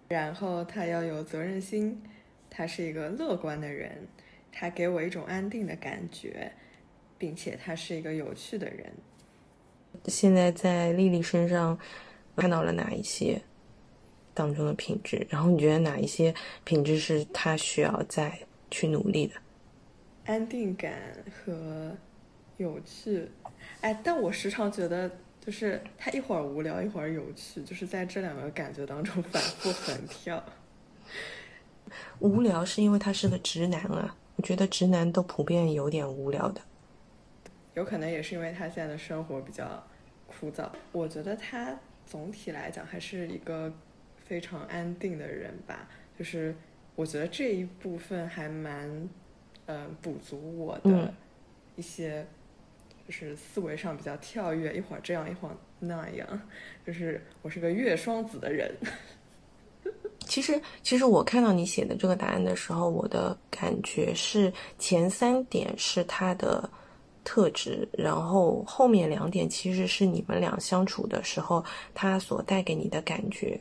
[0.09, 2.01] 然后他要有责任心，
[2.49, 4.07] 他是一个乐观的人，
[4.51, 6.51] 他给我一种安定的感觉，
[7.19, 8.93] 并且他是一个有趣的人。
[10.07, 11.79] 现在在丽丽身上
[12.37, 13.41] 看到了哪一些
[14.35, 15.27] 当中的品质？
[15.29, 18.39] 然后你觉得哪一些品质是他需要再
[18.71, 19.35] 去努力的。
[20.25, 20.95] 安定感
[21.31, 21.97] 和
[22.57, 23.29] 有趣，
[23.81, 25.11] 哎，但我时常觉得，
[25.45, 30.43] 就是他一会儿无聊，一会儿有趣，就是在这两个感觉当中反复横跳。
[32.21, 36.61] 无聊是因为他是个直男啊，我觉得直男都普遍有点无聊的。
[37.75, 39.83] 有可能也是因为他现在的生活比较
[40.27, 40.69] 枯燥。
[40.93, 43.73] 我觉得他总体来讲还是一个
[44.33, 45.87] 非常安定的人吧，
[46.19, 46.57] 就是
[46.95, 48.91] 我觉得这一部分还蛮，
[49.67, 51.15] 呃，补足我的嗯
[51.77, 52.27] 一些，
[53.07, 56.27] 就是思维上比较跳跃，一会儿这样，一会儿那样，
[56.87, 58.75] 就是我是个月双子的人。
[60.27, 66.71] 其实，其实我看到你写的这个答案的时候，我的感觉是前三点是他的
[67.23, 73.61] 特质，然后后面两点其实是你们俩相处的时候他所带给你的感觉。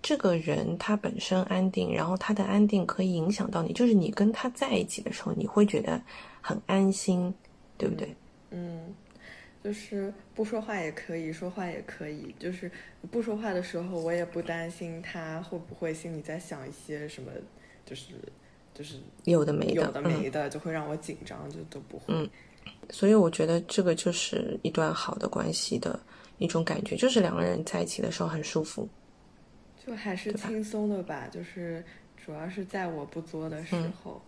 [0.00, 6.00] 这个人他本身安定，然后他的安定可以影响到你，就是你跟他在一起的时候，你会觉得
[6.40, 7.32] 很安心，
[7.76, 8.14] 对不对？
[8.50, 8.94] 嗯，
[9.62, 12.34] 就是不说话也可以，说话也可以。
[12.38, 12.70] 就是
[13.10, 17.30] 不说话的时候，我也不担心他会不会心里在想一些什么，
[17.84, 18.14] 就是
[18.72, 22.04] 就是有的没的，有的没的，就会让我紧张，就都不会。
[22.08, 22.28] 嗯
[22.90, 25.98] 所以我觉得这个就是一段好的关系的
[26.38, 28.88] 一种感觉，就是两个人在一起的时候很舒服。
[29.88, 31.82] 就还是轻松的吧，就是
[32.22, 34.20] 主要是在我不作的时嗯候。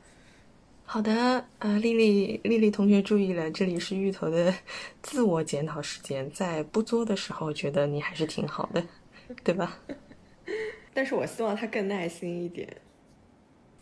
[0.86, 1.12] 好的，
[1.58, 4.52] 啊，丽丽，丽丽同学注意了，这里是芋头的
[5.02, 8.82] 自我检讨时间，在不作的时候，觉得你还是挺好的，
[9.44, 9.78] 对吧？
[10.94, 12.68] 但是我希望他更耐心一点。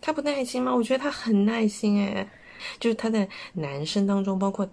[0.01, 0.75] 他不耐心吗？
[0.75, 2.29] 我觉得他很耐心哎，
[2.79, 4.69] 就是他在男生当中，包括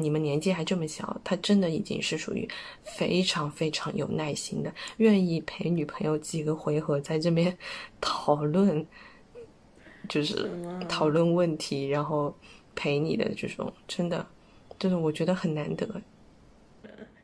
[0.00, 2.48] 你们年纪还这么小，他真的已经是属于
[2.82, 7.56] 非常非常有耐心的，愿意陪女朋友几个回合在这边
[8.00, 8.86] 讨论，
[10.08, 10.50] 就是
[10.88, 12.34] 讨论问题，然后
[12.74, 14.26] 陪你的这种，真的，
[14.78, 16.00] 真的我觉得很难得。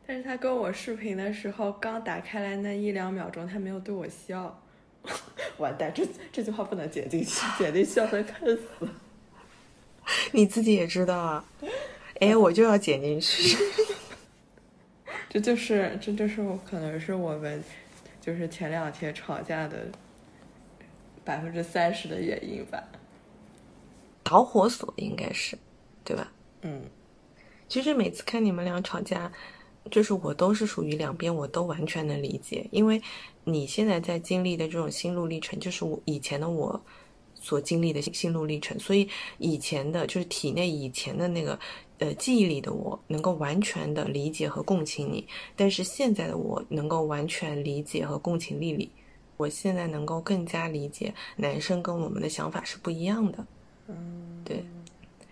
[0.07, 4.63] 但是他跟我视频的时候，刚打开来那一两秒钟，他没有对我笑。
[5.59, 8.89] 完蛋，这这句话不能剪进去，剪进去要被喷死。
[10.33, 11.45] 你自己也知道啊，
[12.21, 13.57] 哎，我就要剪进去。
[15.29, 17.63] 这就是这就是我可能是我们
[18.21, 19.87] 就是前两天吵架的
[21.25, 22.83] 百分之三十的原因吧。
[24.23, 25.57] 导火索应该是，
[26.05, 26.33] 对吧？
[26.63, 26.83] 嗯，
[27.69, 29.31] 其实每次看你们俩吵架，
[29.91, 33.01] 就是我都是属于两边我都完全能理解，因为
[33.45, 36.79] 你现在在经历的这种心路历程，就是我以前的我
[37.35, 41.59] 所经历的心路历程，所以以前的就是体内以前的那个
[41.99, 48.91] 呃记忆里的我，能够完全的理解和共情你，但是现在的我能够完全理解和共情丽丽，
[49.37, 53.47] 我现在能够更加理解男生跟我们的想法是不一样的。
[53.89, 54.65] 嗯，对，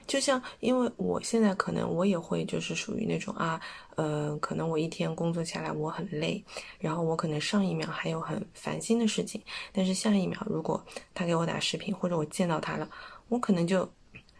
[0.06, 3.60] 就像因为我现在可能我也会就是属于那种啊，
[3.96, 6.42] 呃，可能我一天工作下来我很累，
[6.78, 9.40] 然后我可能上一秒还有很烦心的事情，
[9.72, 12.88] 但是下一秒如果他给我打视频或者我见到他了，
[13.28, 13.88] 我可能就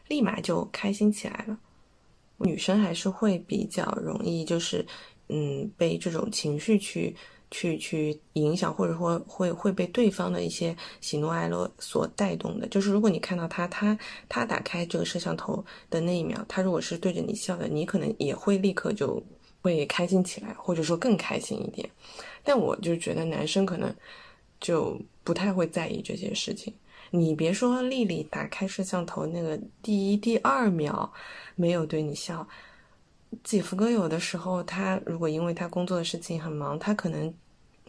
[0.09, 1.59] 立马就开心起来了。
[2.39, 4.85] 女生还是会比较容易就是
[5.29, 7.15] 嗯被这种情绪去。
[7.49, 12.67] 去去影响，或者说会会被对方的一些喜怒哀乐所带动的。
[12.67, 13.97] 就是如果你看到他，他
[14.29, 19.23] 他打开这个摄像头的那一秒，他如果是对着你笑的，你可能也会立刻就
[19.63, 21.89] 会开心起来，或者说更开心一点。
[22.43, 23.95] 但我就觉得男生可能
[24.61, 26.75] 就不太会在意这些事情。
[27.11, 31.13] 你别说丽丽打开摄像头那个第一、第二秒
[31.55, 32.47] 没有对你笑。
[33.43, 37.33] 姐夫哥有的时候，他如果因为他工作的事情很忙，他可能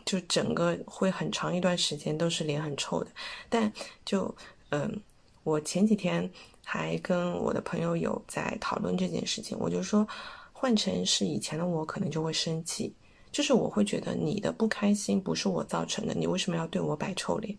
[0.06, 3.12] 就整个会很长一段时间都是脸很臭的。
[3.48, 3.72] 但
[4.04, 4.34] 就
[4.70, 5.00] 嗯，
[5.44, 6.30] 我前几天
[6.66, 10.06] 还跟我的朋友有在讨论这件事情，我就说，
[10.52, 12.94] 换成是以前的我，可能就会生气，
[13.32, 17.58] 就是我会觉得你的不开心不是我造成的，你为什么要对我摆臭脸？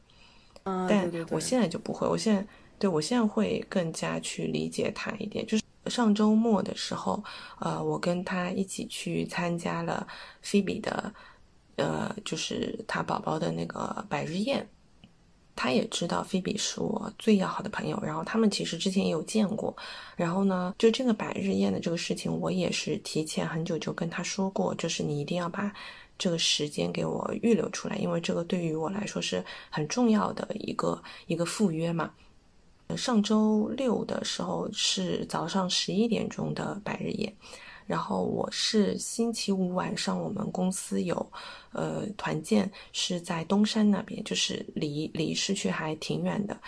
[0.68, 2.46] 啊，但我现在就不会，我现在
[2.78, 5.46] 对我现在会更加去理解他一点。
[5.46, 7.22] 就是上周末的时候，
[7.60, 10.06] 呃，我跟他一起去参加了
[10.42, 11.12] 菲比的，
[11.76, 14.68] 呃，就是他宝宝的那个百日宴。
[15.60, 19.76] 他也知道菲比是我最要好的朋友，然后他们其实之前也有见过。
[20.14, 25.74] 然后呢，就这个百日宴的这个事情，我也是提前很久就跟他说过，就是你一定要把
[26.18, 32.12] 这个时间给我预留出来，因为这个对于我来说是很重要的一个一个赴约嘛。
[32.96, 37.32] 上周六的时候是早上十一点钟的百日宴，
[37.86, 41.14] 然后我是星期五晚上我们公司有
[41.72, 46.58] 呃团建，是在东山那边，就是离离市区还挺远的。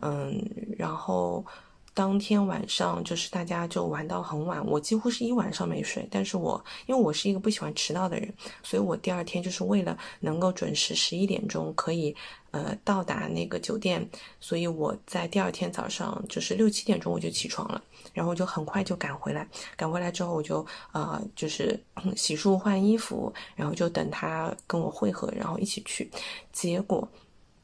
[0.00, 0.40] 嗯，
[0.78, 1.44] 然后。
[1.92, 6.06] 当天晚上就是大家就玩到很晚，我几乎是一晚上没睡。
[6.10, 8.32] 但是我因为我是一个不喜欢迟到的人，
[8.62, 12.14] 所以我第二天就是为了能够准时十一点钟可以
[12.52, 17.82] 呃到达那个酒店，所以我在第二天早上就是六七点钟我就起床了，
[18.14, 19.46] 然后就很快就赶回来。
[19.76, 21.78] 赶回来之后我就呃就是
[22.16, 26.08] 洗漱换衣服，然后就等他跟我会合，然后一起去。
[26.52, 27.06] 结果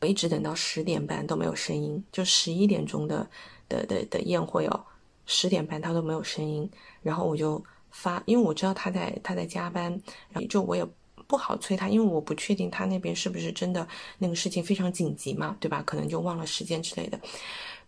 [0.00, 3.26] 我一直等到十点半都没有声音，就十一点钟的。
[3.68, 4.84] 的的的宴会哦，
[5.26, 6.68] 十点半他都没有声音，
[7.02, 9.90] 然后我就发，因为我知道他在他在加班，
[10.30, 10.86] 然后就我也
[11.26, 13.86] 不好催他，因为我不确定他那边是不是真的
[14.18, 15.82] 那个事情非常紧急嘛，对吧？
[15.84, 17.18] 可能就忘了时间之类的，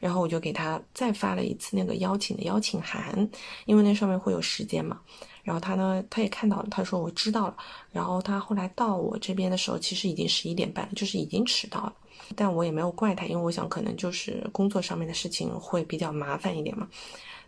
[0.00, 3.28] 然后我就给他再发了一次那个邀请的邀请函，
[3.66, 5.00] 因为那上面会有时间嘛，
[5.44, 7.56] 然后他呢他也看到了，他说我知道了，
[7.92, 11.92] 然后他后来到我这边的时候，其实已经十一点半了，就是已经迟到了。
[12.36, 16.88] 但我也没有怪他，因为我想可能就是工作上面的事情会比较麻烦一点嘛。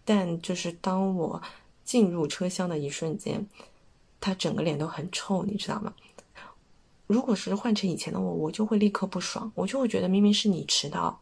[0.05, 1.41] 但就是当我
[1.85, 3.47] 进入车厢的一瞬间，
[4.21, 5.93] 他整个脸都很臭，你知道吗？
[7.07, 11.21] 如果是换成以前的我，我就会立刻不爽，我就会觉得明明是你迟到，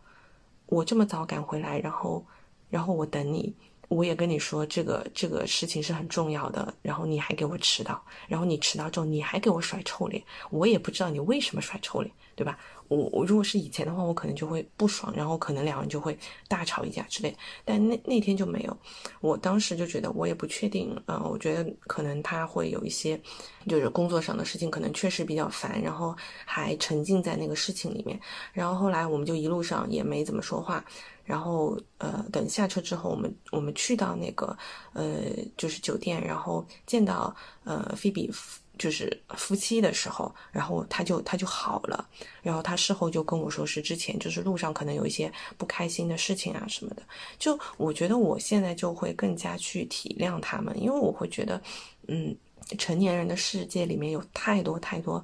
[0.67, 2.25] 我这么早赶回来，然后，
[2.69, 3.55] 然后我等你，
[3.89, 12.59] 我也跟你说这个这个事情是很重要的，然后你还给我迟到，然后你迟到之后你还给我甩臭脸，我也不知道你为什么甩臭脸，对吧？
[12.89, 16.19] 我我如果是以前的话，我可能就会不爽，然后可能两人就会
[16.49, 17.37] 大吵一架之类。
[17.65, 18.77] 但那那天就没有，
[19.21, 23.21] 我当时就觉得我也不确定，嗯，我觉得可能他会有一些，
[23.67, 28.19] 就是工作上的事情，可能确实比较烦，然后还沉浸在那个事情里面。
[28.53, 30.85] 然后后来我们就一路上也没怎么说话，
[31.25, 34.57] 然后呃，等下车之后，我们我们去到那个
[34.95, 35.17] 呃
[35.57, 37.35] 就是酒店，然后见到
[37.65, 38.31] 呃菲比。
[38.79, 42.09] 就是夫妻的时候，然后他就他就好了，
[42.41, 47.03] 然后他事后就跟我说是之前就是路上可能有一些不开心的事情啊什么的。
[47.39, 51.61] 就我觉得我现在就会更加去体谅他们，因为我会觉得，
[52.07, 52.35] 嗯，
[52.79, 55.23] 成年人的世界里面有太多太多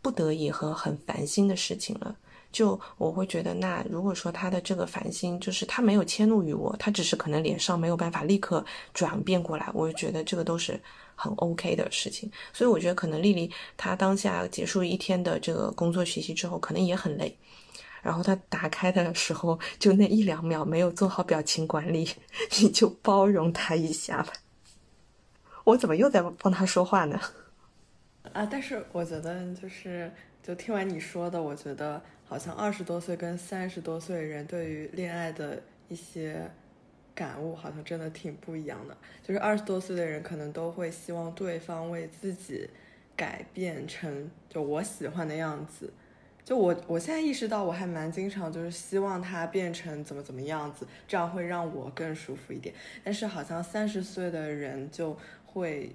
[0.00, 2.16] 不得已和很烦心的事情了。
[2.50, 10.80] 就我会觉得，那如果说他的这个烦心就是他没有迁怒于我，他只是可能脸上没有办法立刻转变过来，我就觉得这个都是。
[11.20, 17.36] 很 OK 的事情，所以我觉得可能丽丽她当下结束一天的这个工作学习之后，可能也很累。
[18.02, 22.08] 然后她打开的时候，就那一两秒没有做好表情管理，
[22.58, 24.32] 你就包容她一下吧。
[25.64, 27.20] 我怎么又在帮她说话呢？
[28.32, 30.10] 啊，但是我觉得就是，
[30.42, 36.50] 就听完你说的，我觉得好像二十多岁跟三十多岁人对于恋爱的一些。
[37.20, 42.66] 感悟好像真的挺不一样的，就是二十多岁的人可能都会希望对方为自己
[43.14, 45.92] 改变成就我喜欢的样子。
[46.42, 52.74] 就我我现在意识到，我还蛮经常就是希望他变成怎么怎么样子，这样会让我更舒服一点。
[53.04, 55.14] 但是好像三十岁的人就
[55.44, 55.94] 会，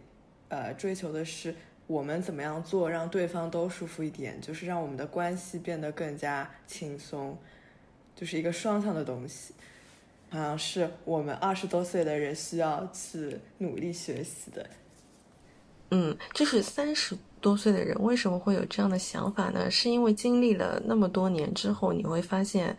[0.49, 1.55] 呃，追求的是
[1.87, 7.35] 我们怎么样做让对方都舒服一点，就是让我们的关系变得更加轻松，
[8.15, 9.54] 就是一个双向的东西。
[10.29, 14.69] 好像是我们二十多岁的人需要去努力学习的。
[15.91, 19.69] 嗯，就是三十多岁的人为什么会有这样的想法呢？
[19.69, 22.77] 是因为经历了那么多年之后，你会发现，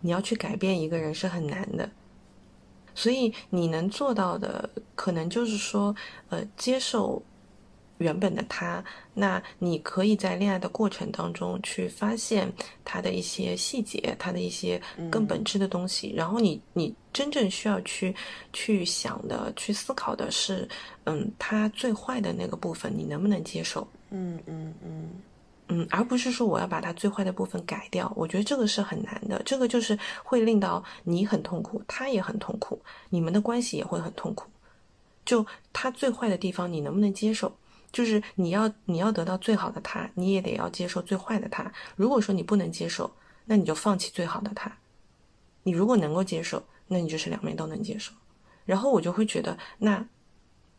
[0.00, 1.88] 你要去改变一个人是很难的。
[2.94, 5.94] 所以你能做到的，可能就是说，
[6.28, 7.22] 呃，接受。
[7.98, 8.82] 原本的他，
[9.14, 12.50] 那你可以在恋爱的过程当中去发现
[12.84, 14.80] 他的一些细节，他的一些
[15.10, 16.12] 更本质的东西。
[16.16, 18.14] 然后你你真正需要去
[18.52, 20.68] 去想的、去思考的是，
[21.04, 23.86] 嗯，他最坏的那个部分，你能不能接受？
[24.10, 25.10] 嗯嗯嗯
[25.68, 28.10] 嗯，而不是说我要把他最坏的部分改掉。
[28.16, 32.80] 我觉得这个是很难的，这个就是会令到你很痛苦，他也很痛苦，
[33.10, 34.48] 你们的关系也会很痛苦。
[35.26, 35.44] 就
[35.74, 37.54] 他最坏的地方，你能不能接受？
[37.90, 41.72] 就是你要你要得到最好的他，你也得要接受最坏的他。
[41.96, 43.10] 如果说你不能接受，
[43.46, 44.70] 那你就放弃最好的他。
[45.62, 48.12] 你如果能够接受，那你就是两面都能接受。
[48.64, 50.06] 然后我就会觉得，那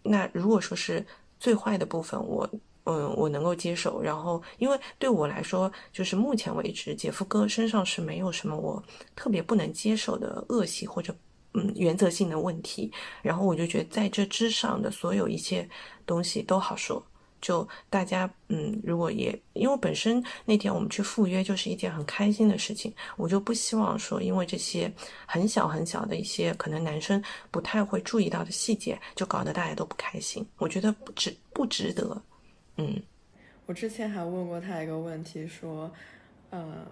[0.04, 1.06] 那如果说是
[1.40, 2.50] 最坏的部分，我
[2.86, 4.02] 嗯我能够接受。
[4.02, 8.84] 然后因为对我来说，就是目前为止，姐夫哥身上是没有什么我
[9.16, 11.16] 特别不能接受的恶习或者。
[11.54, 12.92] 嗯，原则性的问题，
[13.24, 15.68] 然后我就觉得在这之上的所有一切
[16.06, 17.04] 东西都好说。
[17.42, 24.92] 就大家，嗯，如果也因为本身那天我们去赴约就是一件很开心的事情，我就不希望说因为这些
[25.26, 30.46] 很小很小的一些可能男生不太会注意到的细节，就搞得大家都不开心。
[30.58, 32.22] 我觉得不值不值得。
[32.76, 33.02] 嗯，
[33.66, 35.90] 我之前还问过他一个问题，说，
[36.52, 36.86] 呃。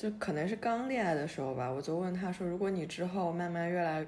[0.00, 4.06] 就可能是刚恋爱的时候吧，我就问他说：“如果你之后慢慢越来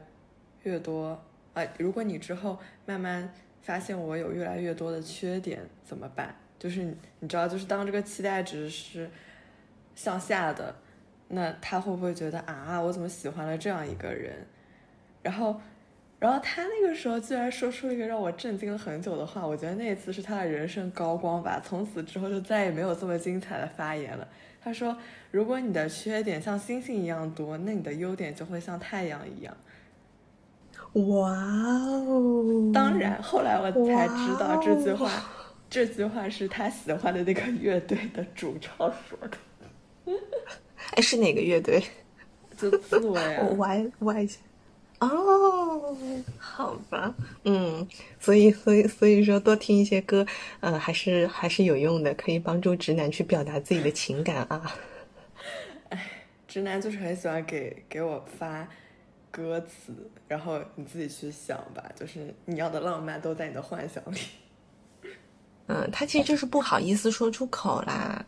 [0.62, 1.22] 越多，
[1.52, 3.30] 啊，如果你之后慢慢
[3.60, 6.34] 发现我有越来越多的缺点怎么办？
[6.58, 6.82] 就是
[7.20, 9.10] 你知道，就是当这个期待值是
[9.94, 10.74] 向下的，
[11.28, 14.46] 那他会不会觉得啊，我怎么喜欢了这样一个人？
[15.22, 15.60] 然后，
[16.18, 21.60] 然后他那个时候居然说出了一个让我震惊了很久的话，我觉得那一次是他的人生高光吧。
[21.62, 24.26] 从此之后就再也没有这么精彩的发言了。
[24.58, 24.96] 他说。
[25.32, 29.56] 如果你的缺点像星星一样多，那你的优点就会像太阳一样。
[30.92, 32.70] 哇哦！
[32.72, 35.10] 当然，后来我才知道这句话，
[35.70, 38.76] 这句话是他喜欢的那个乐队的主唱
[39.08, 40.14] 说的。
[40.94, 41.82] 哎，是哪个乐队？
[42.58, 43.46] 就刺猬啊！
[43.48, 44.38] 我歪歪一下。
[45.00, 45.96] 哦，
[46.38, 47.14] 好吧，
[47.44, 47.88] 嗯，
[48.20, 50.26] 所以，所以，所以说，多听一些歌，
[50.60, 54.70] 呃，还是还是有用的，可以帮助直男去表达自己的情感啊。
[56.52, 58.68] 直男就是很喜欢给给我发
[59.30, 59.90] 歌词，
[60.28, 64.18] 然后你自己去想吧，就是你要的浪漫都在你的幻想里。
[65.68, 68.22] 嗯，他其实就是不好意思说出口啦，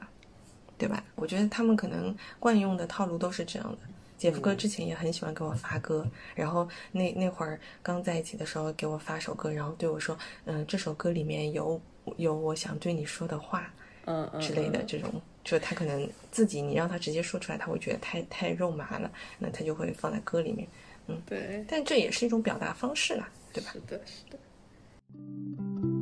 [0.79, 1.05] 对吧？
[1.16, 3.79] 我觉得他们可能惯用的套路都是这样的。
[4.16, 10.16] 姐夫哥之前也很喜欢给我发歌，然后那那会儿刚在一起的时候给我发首歌，然后对我说
[10.47, 11.79] ：“嗯，这首歌里面有
[12.16, 13.70] 有我想对你说的话，
[14.07, 15.12] 嗯之类的这种。”
[15.45, 20.66] 就他可能自己，你让他直接说出来，他会觉得太太肉麻了，那他就会放在歌里面，
[21.07, 23.70] 嗯，对，但这也是一种表达方式啦，对吧？
[23.72, 25.93] 是的，是的。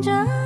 [0.00, 0.45] 着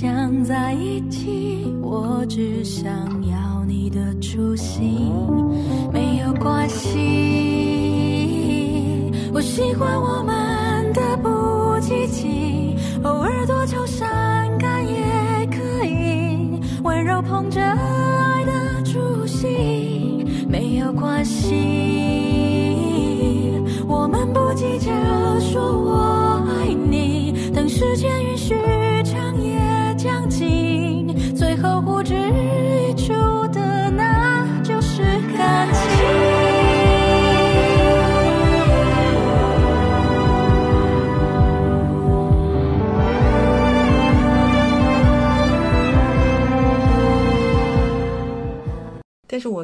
[0.00, 1.37] 想在一起。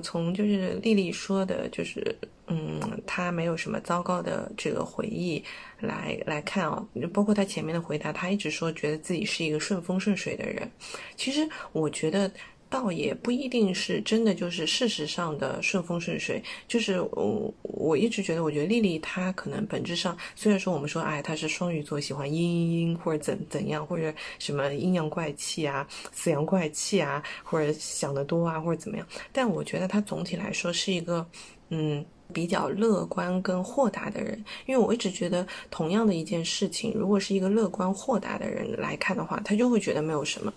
[0.05, 2.15] 从就是丽丽说的，就是
[2.47, 5.43] 嗯，她没有什么糟糕的这个回忆
[5.81, 10.71] 来来看啊，包括她前面的回答，她一直说觉得自己是一个顺风顺水的人。
[11.17, 12.31] 其实我觉得。
[12.69, 16.43] 倒也不一定是真的，就是事实上的顺风顺水。
[16.67, 29.07] 就是我我一直觉得，我觉得丽丽她可能本质上，虽然说我们说，哎，她是双鱼座，喜欢阴阴阴或者怎怎样，或者什么阴阳怪气啊、死阳怪气啊，或者想得多啊，或者怎么样。
[29.33, 31.25] 但我觉得她总体来说是一个，
[31.69, 34.43] 嗯，比较乐观跟豁达的人。
[34.67, 40.53] 因为我一直觉得，同样的一件事情，如果是一个乐观豁达的人来看的话，他就会觉得没有什么。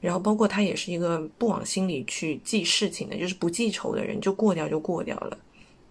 [0.00, 5.38] 然后，包括他也是一个不往心里去记事情的，就是不记仇的人，就过掉就过掉了。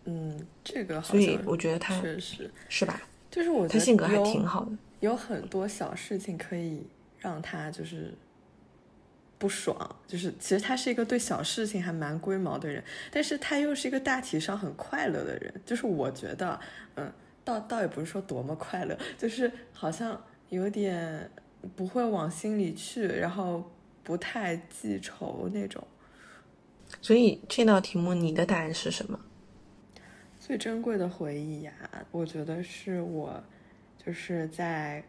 [0.06, 3.02] 嗯，这个所以我觉得他确实是吧？
[3.30, 6.82] 就是我他性格还挺好的，有很多小事情可以
[7.20, 8.12] 让他就是
[9.38, 15.54] 不爽，就是其实他是一个对小事情还蛮龟毛的人，但是他又是一个大体上很快乐的人。
[15.64, 16.60] 就是我觉得，
[16.96, 17.12] 嗯，
[17.44, 21.30] 倒倒也不是说多么快乐，就是好像有点
[21.76, 23.70] 不会往心里去，然后
[24.10, 25.86] 不太记仇那种。
[27.00, 29.20] 所以这道题目你的答案是什么？
[30.40, 31.72] 最珍贵的回忆呀，
[32.10, 33.44] 我觉得是我
[34.04, 35.04] 就是在。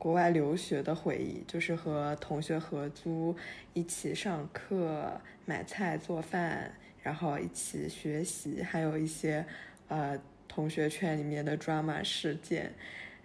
[0.00, 3.34] 国外留学的回忆，就是和同学合租，
[3.74, 6.72] 一起上课、买菜、做饭，
[7.02, 9.44] 然后一起学习，还有一些
[9.88, 12.72] 呃同学圈里面的 drama 事件。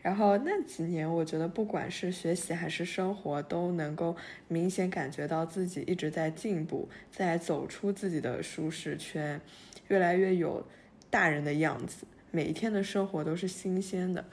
[0.04, 4.16] 然后那几年，我觉得不管是学习还是生活，都能够
[4.48, 9.42] 明显感觉到自己一直在进步，在走出自己的舒适圈，
[9.88, 10.64] 越来越有
[11.10, 12.06] 大人的样子。
[12.30, 14.24] 每一天的生活都是新鲜的。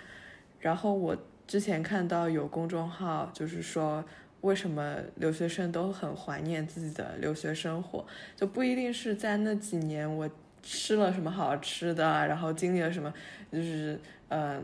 [0.61, 1.17] 然后我。
[1.47, 4.05] 之前看到有公众号，就是说
[4.43, 8.07] 为什么留学生都很怀念自己的留学生活，
[8.37, 10.31] 就不一定是在那几年我
[10.63, 13.13] 吃了什么好吃的，然后经历了什么，
[13.51, 13.99] 就是
[14.29, 14.63] 呃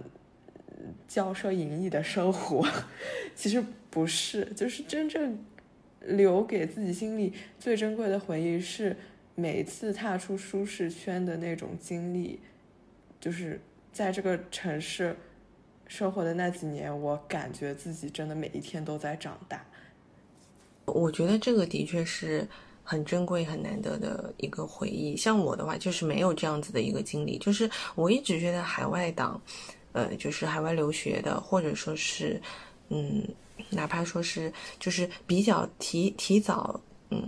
[1.08, 2.66] 骄奢淫逸的生活，
[3.34, 5.38] 其实不是，就是真正
[6.00, 8.96] 留给自己心里最珍贵的回忆是
[9.34, 12.40] 每次踏出舒适圈的那种经历，
[13.20, 13.60] 就是
[13.92, 15.16] 在这个城市。
[15.88, 19.64] 生活的那几年，我感觉自己真的每一天都在长大。
[20.84, 22.44] 我觉得这个的确是
[22.82, 25.16] 很珍贵、很难得的一个回忆。
[25.16, 27.38] 像我的话，就是没有这样子的一个经历。
[27.38, 29.40] 就是我一直觉得海外党，
[29.96, 32.40] 呃，就是海外留学的，或者说是，
[32.90, 33.26] 嗯，
[33.70, 36.78] 哪怕说是，就是比较提提早。
[37.08, 37.22] 嗯，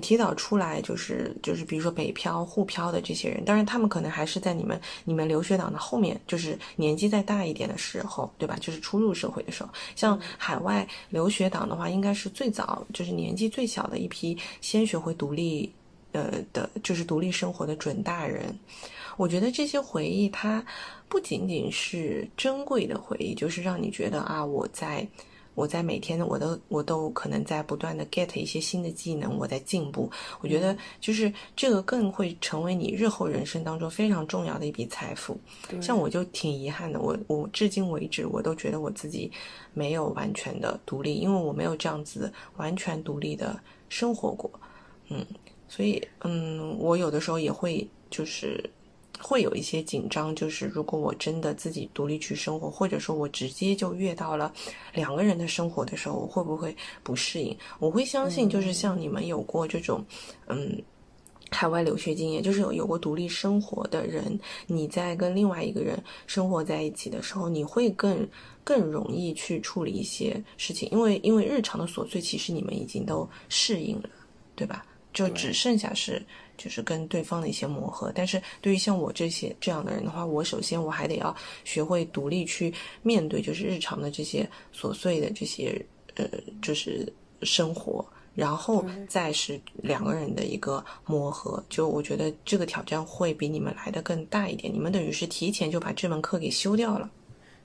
[0.00, 8.56] 提早出来就是就是，比如说北漂、沪漂的这些人，当然他们可能还是在你们你们留学党的后面，就是年纪再大一点的时候，对吧？
[8.60, 9.68] 就是初入社会的时候。
[9.96, 15.72] 像海外留学党的话，应该是最早就是年纪最小的一批，先学会独立，
[16.12, 18.56] 呃的，就是独立生活的准大人。
[19.20, 20.64] 我觉得这些回忆，它
[21.06, 25.06] 不仅仅是珍贵的回忆，就是让你觉得啊，我在。
[25.56, 30.10] 我在每天，我都我都可能在不断的 get 一些新的技能，我在进步。
[30.40, 35.38] 我觉得就是这个更会成为你日后人生当中非常重要的一笔财富。
[35.82, 39.30] 像我就挺遗憾的，我我至今为止我都觉得我自己
[39.74, 43.60] 没有完全的独立，因为我没有这样子完全独立的
[43.90, 44.50] 生活过。
[45.08, 45.26] 嗯，
[45.68, 48.64] 所以嗯，我有的时候也会就是。
[49.22, 54.52] 会有一些紧张，就是如果我真的自己独立去生活，或者说我直接就越到了
[54.94, 57.56] 两个人的生活的时候，我会不会不适应？
[57.78, 60.04] 我会相信，就是像你们有过这种，
[60.48, 60.82] 嗯，
[61.50, 68.26] 海外留学经验，就是有有过独立生活的人，你在跟另外一个人生活在一起的时候，你会更
[68.64, 74.08] 更容易去处理一些事情，因为因为日常的琐碎，其实你们已经都适应了，
[74.56, 74.84] 对吧？
[75.12, 76.22] 就只剩下是。
[76.62, 81.34] 就是跟对方的一些磨合，但是对于像我这些这样的人的话，我首先我还得要
[81.64, 82.70] 学会独立去
[83.02, 85.82] 面对，就是日常的这些琐碎的这些
[86.16, 86.28] 呃，
[86.60, 88.04] 就是生活，
[88.34, 91.64] 然后再是两个人的一个磨合。
[91.70, 97.10] 就我觉得这个挑战会比你们来的更大一点，你们等于是提前就把这门课给修掉了。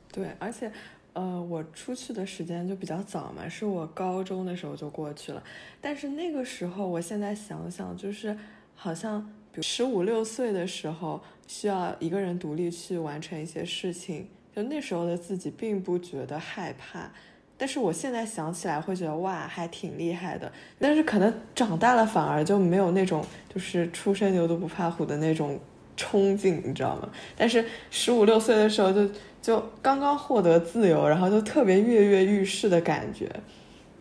[0.10, 0.72] 对，而且
[1.12, 5.44] 呃，我出去的时间就比较早嘛，是我高中的时候就过去了，
[5.82, 8.38] 但是那个时候，我现在想想就是。
[8.76, 9.22] 好像，
[9.52, 17.12] 比如十五六岁的时候，需要一个人独立去完成一些事情，就那时候的自己并不觉得害怕，
[17.58, 20.52] 但是我现在想起来会觉得哇，还挺厉害的。
[20.78, 25.60] 但是可能长大了反而就没有那种就是初生牛犊不怕虎的那种
[25.98, 27.10] 冲劲，你知道吗？
[27.36, 29.10] 但是十五六岁的时候就
[29.42, 33.32] 就刚刚获得自由，然后就特别跃跃欲试的感觉。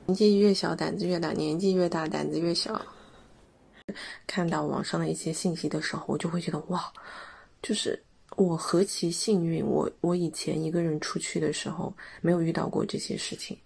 [0.07, 2.81] 年纪越小胆子越大，年纪越大胆子越小。
[4.26, 6.92] 看到网上的一些信息的时候，我就会觉得哇，
[7.62, 8.03] 就是
[8.36, 9.64] 我何其幸运！
[9.64, 13.57] 我我以前一个人出去的时候没有遇到过这些事情，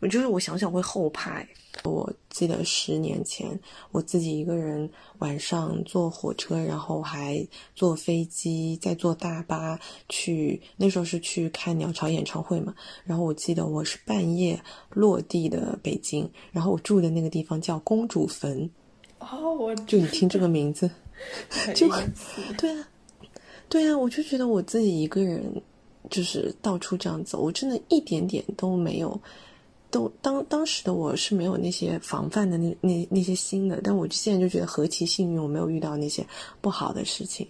[0.00, 1.44] 我就是我想想会后怕。
[1.82, 3.58] 我记得十年前
[3.90, 9.78] 我自己一个人晚上坐火车，然后还坐飞机，再坐大巴
[10.08, 12.72] 去，那时候是去看鸟巢演唱会嘛。
[13.04, 14.58] 然后我记得我是半夜
[14.90, 18.70] 落地的北京，然后我住的那个地方叫公主坟。
[19.32, 20.90] 哦，我就你听这个名字，
[21.74, 21.88] 就
[22.58, 22.88] 对啊，
[23.68, 25.42] 对啊，我就觉得我自己一个人
[26.10, 29.18] 就是到处这样走，我真的一点点都没有，
[29.90, 36.26] 都当当时的我是没有那些防范的那那那些心的，但我现在就觉得何其幸运，我没有遇到那些
[36.60, 37.46] 不好的事情。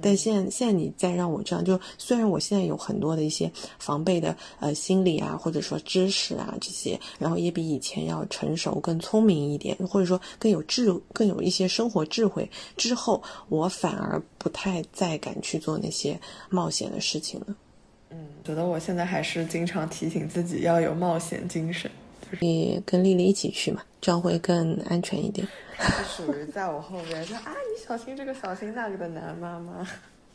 [0.00, 16.18] 但现在现在你再让我这样，就虽然我现在有很多的一些防备的呃心理啊，或者说知识啊这些，然后也比以前要成熟、更聪明一点，或者说更有智、更有一些生活智慧之后，我反而不太再敢去做那些
[16.50, 17.46] 冒险的事情了。
[18.10, 21.90] 嗯，觉得我现在还是经常提醒自己要有冒险精神。
[22.40, 25.46] 你跟丽丽一起去嘛，这样会更安全一点。
[25.78, 29.86] 是属于在我后边说啊，你小心这个小心那个的男妈妈。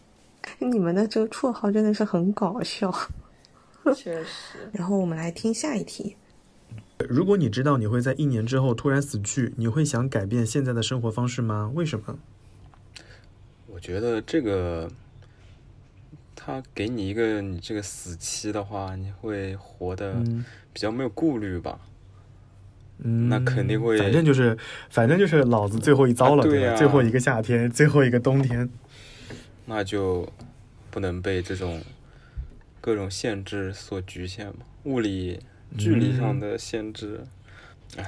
[0.60, 2.94] 你们的这个绰号真的是很搞笑。
[3.96, 4.70] 确 实。
[4.72, 6.16] 然后我们来听下一题。
[7.08, 11.72] 如果你知道你会在一年之后突然死去，你会想改变现在的生活方式吗？
[11.74, 12.20] 为什么？
[13.68, 14.90] 我觉得这个，
[16.42, 20.14] 他给你一个你这个死期的话，你会活的
[20.72, 21.78] 比较没有顾虑吧。
[23.04, 24.58] 嗯，那肯定会，反正就是，
[24.90, 26.76] 反正就是老子最后一遭了，对吧？
[26.76, 28.70] 最后一个夏天， 最后一个冬天，
[29.66, 30.28] 那就
[30.90, 31.82] 不能被这种
[32.80, 34.66] 各种限制所局限嘛？
[34.84, 35.40] 物理
[35.78, 37.22] 距离上的限制，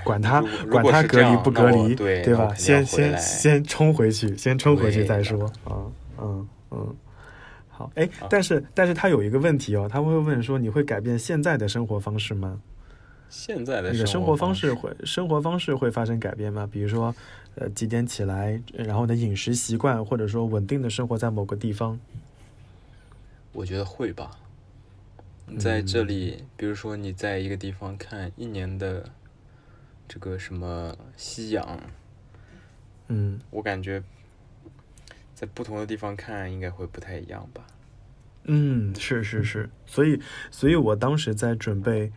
[0.05, 2.53] 管他管他隔离不隔离，对对吧？
[2.55, 5.83] 先先先冲回去，先冲回去再说啊，
[6.17, 6.95] 嗯嗯，
[7.81, 12.61] 好，哎，但是但是他有一个问题哦，他会问说，你会改变现在的生活方式吗？
[13.29, 16.67] 现在的你的生活方式会生活方式会发生改变吗？
[16.69, 17.15] 比如说，
[17.55, 21.99] 呃，几点起来，然后的饮食习惯，或者说稳定的生活在某个地方。
[23.53, 24.31] 我觉得会吧。
[25.57, 29.09] 在这里，比如说你在一个地方看一年的
[30.07, 31.79] 这个什么夕阳，
[33.07, 34.01] 嗯，我感觉
[35.41, 37.65] 在不同的地方看应该会不太一样吧。
[38.43, 40.21] 嗯，是是是，所以
[40.51, 42.13] 所以我当时在准备。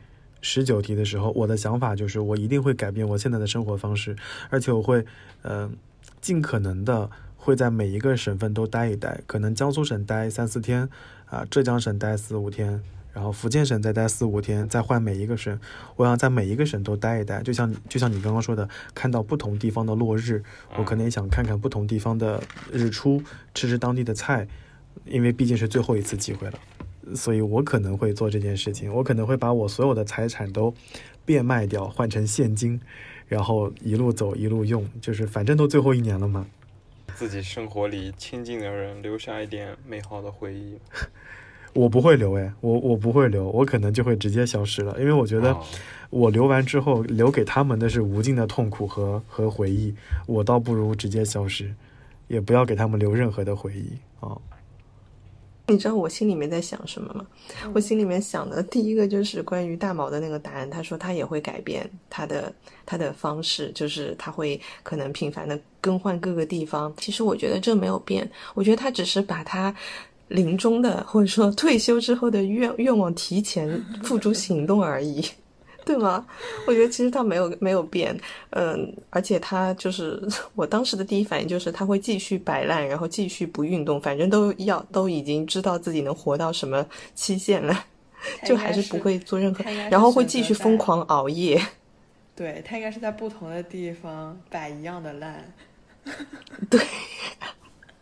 [0.47, 4.15] 十九题的时候，我的想法就是我一定会改变我现在的生活方式，
[4.51, 5.03] 而且我会，
[5.41, 5.75] 嗯，
[6.21, 10.87] 尽可能的会在每一个省份都待一待，可能江苏省待三四天，
[11.25, 12.83] 啊，浙江省待四五天，
[13.15, 15.59] 然后福建省再待四五天，再换每一个省，
[15.97, 20.43] 我想在每一个省都待一待，就像就像你刚刚说的，看到不同地方的落日，
[20.77, 22.43] 我可能也想看看不同地方的
[22.73, 23.23] 日出，
[23.55, 24.47] 吃吃当地的菜，
[25.07, 26.59] 因为毕竟是最后一次机会了。
[27.15, 30.75] 所以我可能会做这件事情，我可能会把我所有的财产都
[31.25, 32.81] 变卖掉，换成现金，
[33.29, 36.47] 然后一路走一路用，就是反正都最后一年了嘛。
[37.15, 40.79] 自己生活里亲近的人留下一点美好的回忆。
[41.75, 45.55] 我不会留哎，我我不会留，我可能就会直接消失了，因为我觉得
[46.09, 49.95] 我留完之后留给他们的是无尽的痛苦和和回忆，
[50.27, 51.75] 我倒不如直接消失，
[52.29, 54.39] 也不要给他们留任何的回忆啊。
[55.67, 57.27] 你知道我心里面在想什么吗？
[57.73, 60.69] 我心里面想的第一个就是关于大毛的那个答案。
[60.69, 62.53] 他说他也会改变他的
[62.85, 66.93] 他的方式，就是他会可能频繁的更换各个地方。
[66.99, 69.75] 其实我觉得这没有变，我觉得他只是把他
[70.29, 75.25] 临终的或者说退休之后的愿愿望提前 付诸行动而已。
[75.87, 76.25] 对吗？
[76.67, 78.19] 我觉得其实他没有没有变，
[78.53, 80.19] 嗯，而且他就是
[80.57, 87.85] 我当时的第一反应就是他会继续摆烂，然后继续不运动，反正都要都已经知道自己能活到什么期限了，
[88.47, 91.63] 就还是不会做任何，然后会继续疯狂熬夜。
[92.35, 95.53] 对他应该是在不同的地方摆一样的烂。
[96.71, 96.81] 对，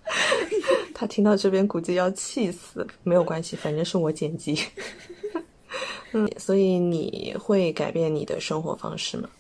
[0.95, 4.59] 他听到这边估计要气死，没有关系，反正是我剪辑。
[6.13, 9.31] 嗯，所以你会改变你的生活方式吗？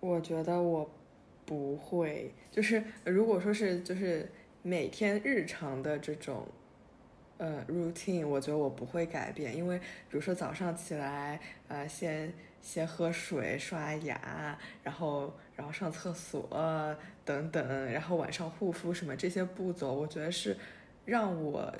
[0.00, 0.90] 我觉得我
[1.44, 4.28] 不会，就是如果说是就是
[4.62, 6.46] 每天日常的这种
[7.42, 20.56] 呃 routine，我觉得我不会改变，因为比如说早上起来呃先先喝水、刷牙，然后然后上厕所等等，然后晚上护肤什么这些步骤，我觉得是
[21.04, 21.74] 让我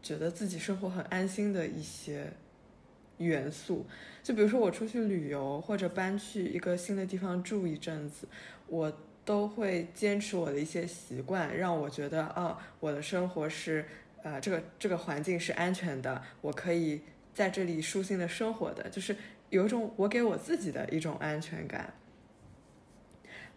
[0.00, 2.32] 觉得自己生活很安心的一些。
[3.18, 3.84] 元素，
[4.22, 8.26] 就比如说我出去旅游或者搬去一个新的地方住一阵子，
[8.66, 8.90] 我
[9.26, 13.84] 都会坚持我的一些习惯，让我觉得啊，我的生活是
[14.22, 17.02] 呃这个这个环境是安全的，我可以
[17.32, 19.16] 在这里舒心的生活的，就是
[19.48, 21.92] 有一种我给我自己的一种安全感。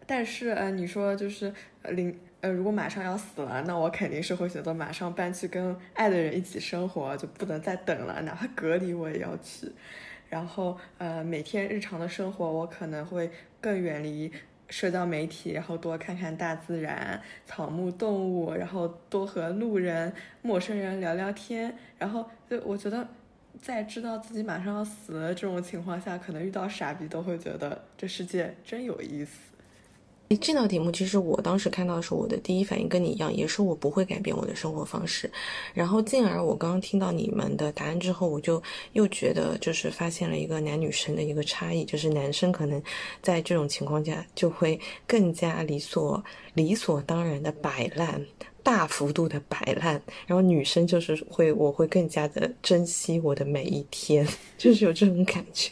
[0.05, 1.53] 但是呃，你说就是
[1.89, 2.20] 临。
[2.43, 9.72] 呃，如果马上要死了，那我肯定是会选择马上搬去跟爱的人一起生活，就不能再等了，哪怕隔离我也要去。
[10.30, 14.30] 然后，呃，每天日常的生活，我可能会更远离
[14.74, 20.12] 社交媒体，然后多看看大自然、草木动物，然后多和路人、
[20.42, 21.78] 陌生人聊聊天。
[22.00, 23.08] 然后，就我觉得，
[23.62, 29.53] 在知道自己马上要死了这种情况下，可能遇到傻逼都会觉得这世界真有意思。
[30.42, 35.32] 这道题目其实我当时看到的时候，我的第一反应跟你一样，也是我不会改变我的生活方式。
[35.76, 38.62] 然后进而我刚刚听到你们的答案之后，我就
[38.94, 42.82] 又觉得就是发现了一个男女生的一个差异，就是男生可能
[43.22, 46.24] 在这种情况下就会更加理所
[46.56, 48.26] 理所当然的摆烂，
[48.64, 50.02] 大幅度的摆烂。
[50.26, 55.70] 然后女生就是会我会更加的珍惜我的每一天， 就是有这种感觉。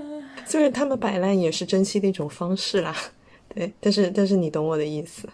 [0.46, 2.96] 虽然他们摆烂也是珍惜的一种方式啦，
[3.54, 5.28] 对，但是但是你懂我的意思。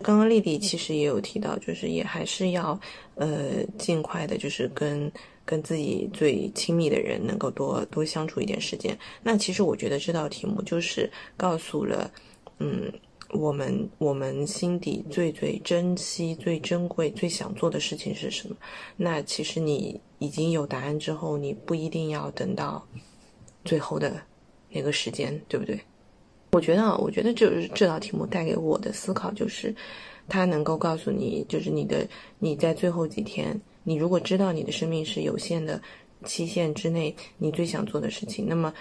[0.00, 2.78] 刚刚丽丽其实也有提到，就是也还是要
[3.14, 5.10] 呃尽快的，就是跟
[5.44, 8.98] 跟自己最亲密的人能够多多相处一点时间。
[9.22, 12.10] 那其实我觉得这道题目就是告诉了，
[12.58, 12.92] 嗯，
[13.30, 18.56] 我们我们心底最最珍惜、最珍贵、最想做的事情是什么？
[18.96, 22.84] 那其实你已经有答案之后，你不一定要等到。
[23.64, 24.20] 最后的
[24.70, 25.80] 那个时间，对不对？
[26.52, 29.74] 我觉得，我觉得就是这道题目带给我的思考，就是
[30.28, 32.06] 它能够告诉你，就是你的
[32.38, 35.80] 你在最后几天，你如果知道你的生命是有限的
[36.24, 38.72] 期限之内，你最想做的事情，那么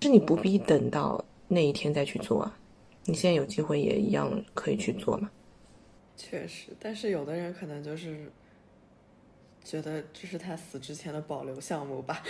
[0.00, 2.58] 是你不必等到那一天再去做啊。
[3.04, 5.30] 你现在有机会也一样可以去做嘛。
[6.16, 8.32] 确实，但是有的人可能就是
[9.62, 12.22] 觉得这是他死之前的保留项目吧。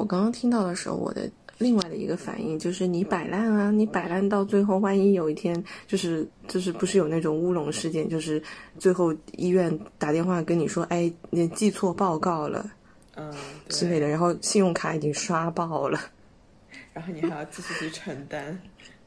[0.00, 8.42] 我刚刚听到的时候，我的另外的一个反应就是你摆烂啊，你摆烂到最后，万一有一天就是就是不是有那种乌龙事件，就是
[8.78, 12.72] 最后医院打电话跟你说，哎，你记错报告了，
[13.16, 13.30] 嗯
[13.68, 16.00] 之类的，然后信用卡已经刷爆了，
[16.94, 18.58] 然后你还要继续去承担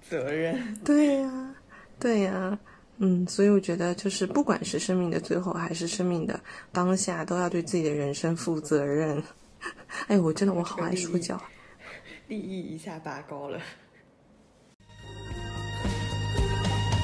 [0.07, 0.55] 责任。
[0.85, 1.55] 对呀，
[1.99, 2.59] 对呀，
[2.99, 6.39] 嗯，所以我觉得就是不管是生命的最后还是生命的
[6.71, 9.21] 当下，都要对自己的人生负责任。
[10.07, 11.41] 哎，我真的我好爱说教，
[12.27, 13.59] 利益一下拔高了。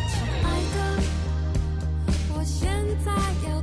[0.07, 1.03] 亲爱的，
[2.35, 2.69] 我现
[3.05, 3.11] 在
[3.49, 3.58] 要。